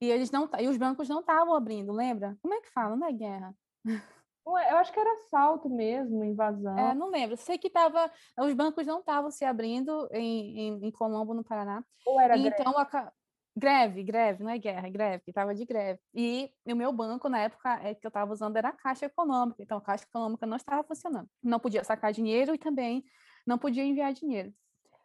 [0.00, 2.36] E eles não, e os bancos não estavam abrindo, lembra?
[2.42, 2.96] Como é que fala?
[2.96, 3.54] Não é guerra.
[4.44, 6.76] Eu acho que era assalto mesmo, invasão.
[6.76, 7.36] É, não lembro.
[7.36, 11.84] Sei que tava, os bancos não estavam se abrindo em, em, em, Colombo, no Paraná.
[12.04, 12.56] Ou era e greve?
[12.60, 13.12] Então, a,
[13.56, 16.00] greve, greve, não é guerra, é greve, estava de greve.
[16.12, 19.62] E o meu banco, na época é, que eu estava usando, era a Caixa Econômica.
[19.62, 21.28] Então, a Caixa Econômica não estava funcionando.
[21.42, 23.04] Não podia sacar dinheiro e também
[23.46, 24.52] não podia enviar dinheiro.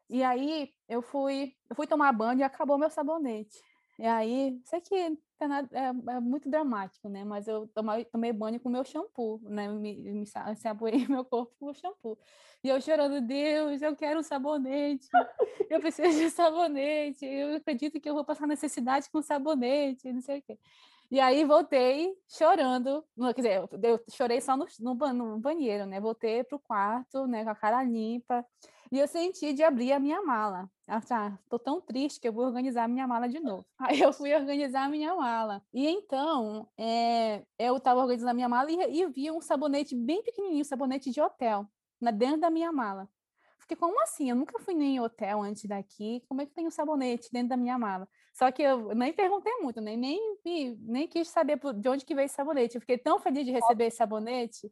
[0.09, 3.61] E aí, eu fui, eu fui tomar banho e acabou meu sabonete.
[3.99, 7.23] E aí, sei que é, é, muito dramático, né?
[7.23, 9.67] Mas eu tomei, tomei banho com meu shampoo, né?
[9.67, 10.25] Me, me
[11.09, 12.17] meu corpo com o shampoo.
[12.63, 15.07] E eu chorando, Deus, eu quero um sabonete,
[15.69, 20.39] eu preciso de sabonete, eu acredito que eu vou passar necessidade com sabonete, não sei
[20.39, 20.57] o quê.
[21.09, 23.03] E aí voltei chorando,
[23.33, 26.01] quer dizer, eu chorei só no, no, no banheiro, né?
[26.01, 28.45] Voltei pro quarto, né, com a cara limpa.
[28.91, 30.69] E eu senti de abrir a minha mala.
[30.87, 33.65] Ah, tá, tô tão triste que eu vou organizar a minha mala de novo.
[33.79, 35.61] Aí eu fui organizar a minha mala.
[35.73, 40.23] E então, é, eu estava organizando a minha mala e, e vi um sabonete bem
[40.23, 41.65] pequenininho, sabonete de hotel,
[41.99, 43.09] na dentro da minha mala.
[43.67, 44.29] Fiquei, como assim?
[44.29, 46.23] Eu nunca fui nem em hotel antes daqui.
[46.29, 48.07] Como é que tem um sabonete dentro da minha mala?
[48.33, 50.21] Só que eu nem perguntei muito, nem, nem,
[50.79, 52.75] nem quis saber de onde que veio esse sabonete.
[52.75, 54.71] Eu fiquei tão feliz de receber esse sabonete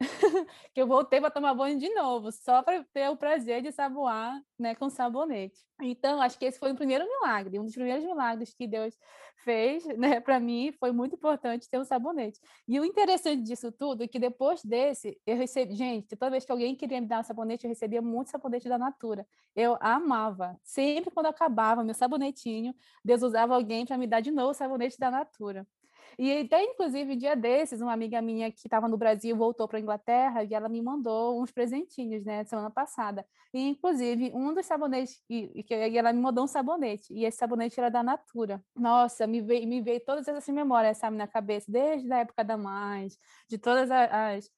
[0.74, 4.40] que eu voltei para tomar banho de novo, só para ter o prazer de saboar,
[4.58, 5.58] né, com sabonete.
[5.80, 8.98] Então, acho que esse foi o primeiro milagre, um dos primeiros milagres que Deus
[9.44, 12.40] fez, né, para mim, foi muito importante ter um sabonete.
[12.68, 16.52] E o interessante disso tudo é que depois desse, eu recebi, gente, toda vez que
[16.52, 19.26] alguém queria me dar um sabonete, eu recebia muito sabonete da Natura.
[19.54, 20.58] Eu amava.
[20.62, 22.74] Sempre quando acabava meu sabonetinho,
[23.04, 25.66] Deus usava alguém para me dar de novo o sabonete da Natura.
[26.18, 29.80] E até, inclusive, dia desses, uma amiga minha que estava no Brasil voltou para a
[29.80, 33.26] Inglaterra e ela me mandou uns presentinhos, né, semana passada.
[33.52, 37.78] E, inclusive, um dos sabonetes, e, e ela me mandou um sabonete, e esse sabonete
[37.78, 38.62] era da Natura.
[38.74, 42.56] Nossa, me veio, me veio todas essas memórias, sabe, na cabeça, desde a época da
[42.56, 43.08] mãe,
[43.48, 44.50] de todas as,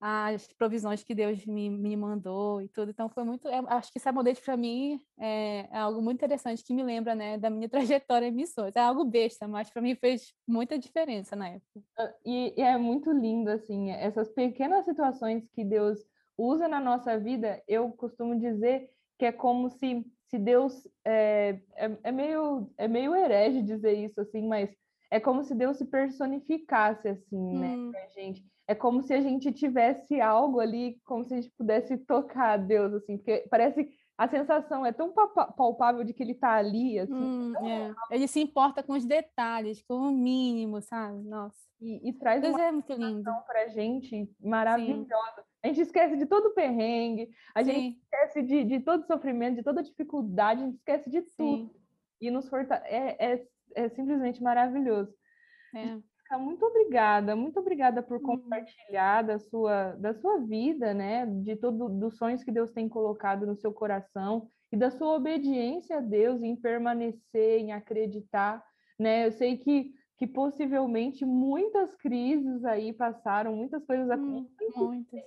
[0.00, 2.90] as provisões que Deus me, me mandou e tudo.
[2.90, 6.74] Então foi muito, é, acho que sabonete para mim é, é, algo muito interessante que
[6.74, 7.68] me lembra, né, da minha
[8.04, 8.76] trajetória em missões.
[8.76, 11.80] É algo besta, mas para mim fez muita diferença na época.
[11.98, 15.98] Ah, e, e, é muito lindo assim, essas pequenas situações que Deus
[16.36, 17.62] usa na nossa vida.
[17.66, 23.14] Eu costumo dizer que é como se se Deus é, é, é meio é meio
[23.14, 24.68] herege dizer isso assim, mas
[25.08, 27.92] é como se Deus se personificasse assim, né, hum.
[27.92, 31.96] pra gente é como se a gente tivesse algo ali, como se a gente pudesse
[31.98, 33.88] tocar Deus, assim, porque parece
[34.18, 37.14] a sensação é tão palpável de que ele está ali, assim.
[37.14, 37.94] Hum, é.
[38.10, 41.22] Ele se importa com os detalhes, com o mínimo, sabe?
[41.22, 41.58] Nossa.
[41.80, 45.06] E, e traz Deus uma é muito lindo para gente maravilhosa.
[45.36, 45.42] Sim.
[45.62, 47.72] A gente esquece de todo o perrengue, a Sim.
[47.72, 51.20] gente esquece de, de todo o sofrimento, de toda a dificuldade, a gente esquece de
[51.20, 51.68] tudo.
[51.68, 51.70] Sim.
[52.20, 52.86] E nos fortale...
[52.86, 55.12] é, é, é simplesmente maravilhoso.
[55.74, 58.22] É muito obrigada, muito obrigada por uhum.
[58.22, 61.26] compartilhar da sua, da sua vida, né?
[61.26, 65.98] De todos dos sonhos que Deus tem colocado no seu coração e da sua obediência
[65.98, 68.64] a Deus em permanecer, em acreditar,
[68.98, 69.26] né?
[69.26, 75.20] Eu sei que que possivelmente muitas crises aí passaram, muitas coisas hum, muitas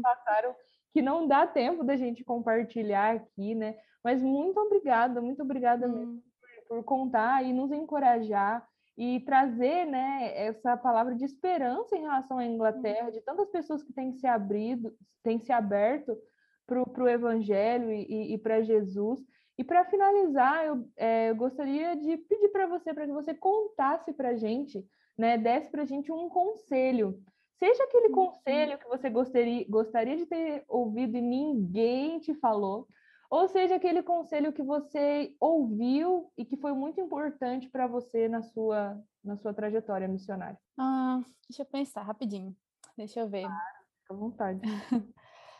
[0.00, 0.54] passaram
[0.92, 3.76] que não dá tempo da gente compartilhar aqui, né?
[4.02, 5.92] Mas muito obrigada, muito obrigada hum.
[5.92, 6.22] mesmo
[6.68, 8.66] por, por contar e nos encorajar
[8.98, 13.92] e trazer né, essa palavra de esperança em relação à Inglaterra, de tantas pessoas que
[13.92, 14.92] têm se abrido,
[15.22, 16.18] têm se aberto
[16.66, 19.20] para o Evangelho e, e para Jesus.
[19.56, 24.12] E para finalizar, eu, é, eu, gostaria de pedir para você, para que você contasse
[24.12, 24.84] para a gente,
[25.16, 27.22] né, desse para a gente um conselho.
[27.56, 28.14] Seja aquele uhum.
[28.14, 32.88] conselho que você gostaria, gostaria de ter ouvido e ninguém te falou,
[33.30, 38.42] ou seja, aquele conselho que você ouviu e que foi muito importante para você na
[38.42, 40.58] sua, na sua trajetória missionária.
[40.78, 42.56] Ah, deixa eu pensar rapidinho.
[42.96, 43.44] Deixa eu ver.
[43.44, 44.60] Ah, fica à vontade.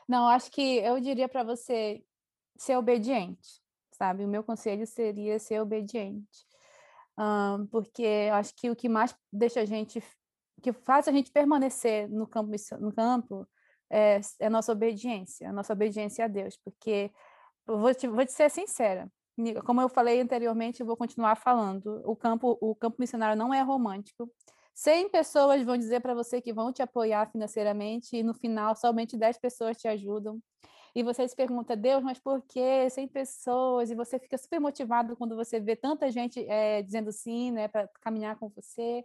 [0.09, 2.03] Não, acho que eu diria para você
[2.57, 3.63] ser obediente,
[3.93, 4.25] sabe?
[4.25, 6.47] O meu conselho seria ser obediente.
[7.19, 10.03] Um, porque acho que o que mais deixa a gente,
[10.63, 13.47] que faz a gente permanecer no campo, no campo
[13.91, 17.13] é, é a nossa obediência, a nossa obediência a Deus, porque
[17.77, 19.11] vou te, vou te ser sincera.
[19.65, 22.03] Como eu falei anteriormente, eu vou continuar falando.
[22.05, 24.31] O campo, o campo missionário não é romântico.
[24.75, 29.17] 100 pessoas vão dizer para você que vão te apoiar financeiramente e no final somente
[29.17, 30.41] 10 pessoas te ajudam.
[30.95, 33.91] E você se pergunta, Deus, mas por que 100 pessoas?
[33.91, 37.89] E você fica super motivado quando você vê tanta gente é, dizendo sim, né, para
[38.01, 39.05] caminhar com você.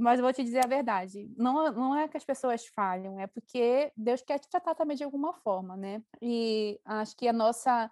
[0.00, 3.26] Mas eu vou te dizer a verdade, não, não é que as pessoas falham, é
[3.26, 6.02] porque Deus quer te tratar também de alguma forma, né?
[6.22, 7.90] E acho que a nossa,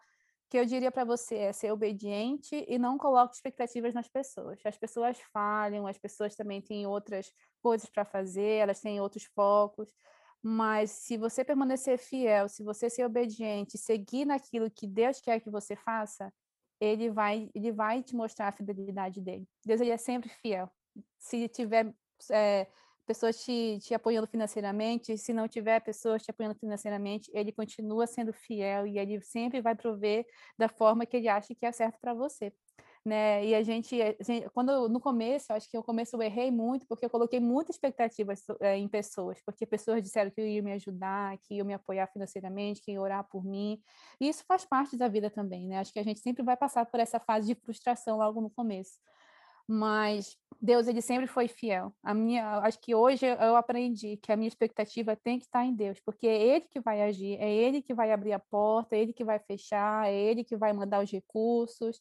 [0.48, 4.58] que eu diria para você é ser obediente e não coloque expectativas nas pessoas.
[4.64, 7.30] As pessoas falham, as pessoas também têm outras
[7.60, 9.94] coisas para fazer, elas têm outros focos,
[10.42, 15.50] mas se você permanecer fiel, se você ser obediente, seguir naquilo que Deus quer que
[15.50, 16.32] você faça,
[16.80, 19.46] ele vai, ele vai te mostrar a fidelidade dele.
[19.66, 20.70] Deus ele é sempre fiel
[21.18, 21.94] se tiver
[22.30, 22.66] é,
[23.08, 28.34] pessoas te, te apoiando financeiramente, se não tiver pessoas te apoiando financeiramente, ele continua sendo
[28.34, 30.26] fiel e ele sempre vai prover
[30.58, 32.52] da forma que ele acha que é certo para você.
[33.04, 33.46] Né?
[33.46, 33.96] E a gente,
[34.52, 38.44] quando no começo, acho que no começo eu errei muito, porque eu coloquei muitas expectativas
[38.60, 42.82] é, em pessoas, porque pessoas disseram que iam me ajudar, que iam me apoiar financeiramente,
[42.82, 43.80] que iam orar por mim.
[44.20, 45.78] E isso faz parte da vida também, né?
[45.78, 48.98] Acho que a gente sempre vai passar por essa fase de frustração logo no começo
[49.68, 51.94] mas Deus ele sempre foi fiel.
[52.02, 55.74] A minha, acho que hoje eu aprendi que a minha expectativa tem que estar em
[55.74, 59.00] Deus, porque é Ele que vai agir, é Ele que vai abrir a porta, é
[59.00, 62.00] Ele que vai fechar, é Ele que vai mandar os recursos,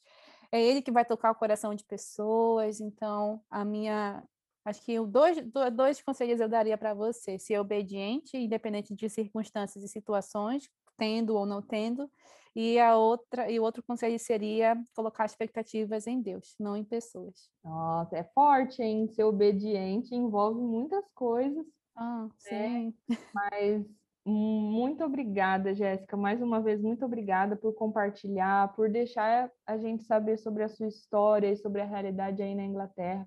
[0.52, 2.80] é Ele que vai tocar o coração de pessoas.
[2.80, 4.24] Então, a minha,
[4.66, 5.38] acho que dois,
[5.74, 11.46] dois conselhos eu daria para você: ser obediente, independente de circunstâncias e situações, tendo ou
[11.46, 12.10] não tendo,
[12.56, 17.50] e a outra e o outro conselho seria colocar expectativas em Deus, não em pessoas.
[17.64, 19.08] Nossa, é forte, hein?
[19.10, 21.66] Ser obediente envolve muitas coisas.
[21.96, 22.30] Ah, né?
[22.38, 22.94] sim.
[23.34, 23.86] Mas
[24.30, 26.18] Muito obrigada, Jéssica.
[26.18, 30.88] Mais uma vez, muito obrigada por compartilhar, por deixar a gente saber sobre a sua
[30.88, 33.26] história e sobre a realidade aí na Inglaterra.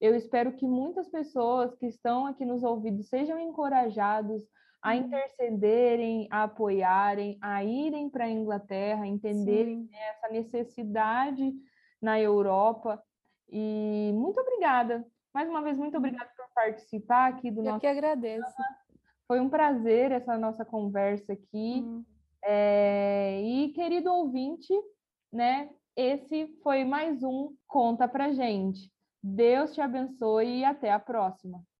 [0.00, 4.42] Eu espero que muitas pessoas que estão aqui nos ouvidos sejam encorajados
[4.82, 4.96] a uhum.
[4.96, 9.96] intercederem, a apoiarem, a irem para a Inglaterra, entenderem Sim.
[9.96, 11.52] essa necessidade
[12.00, 13.02] na Europa.
[13.48, 15.04] E muito obrigada.
[15.34, 17.76] Mais uma vez, muito obrigada por participar aqui do Eu nosso.
[17.76, 18.44] Eu que agradeço.
[18.44, 18.76] Programa.
[19.28, 21.82] Foi um prazer essa nossa conversa aqui.
[21.84, 22.04] Hum.
[22.42, 23.40] É...
[23.42, 24.72] E, querido ouvinte,
[25.32, 25.70] né?
[25.94, 28.90] Esse foi mais um Conta Pra Gente.
[29.22, 31.62] Deus te abençoe e até a próxima.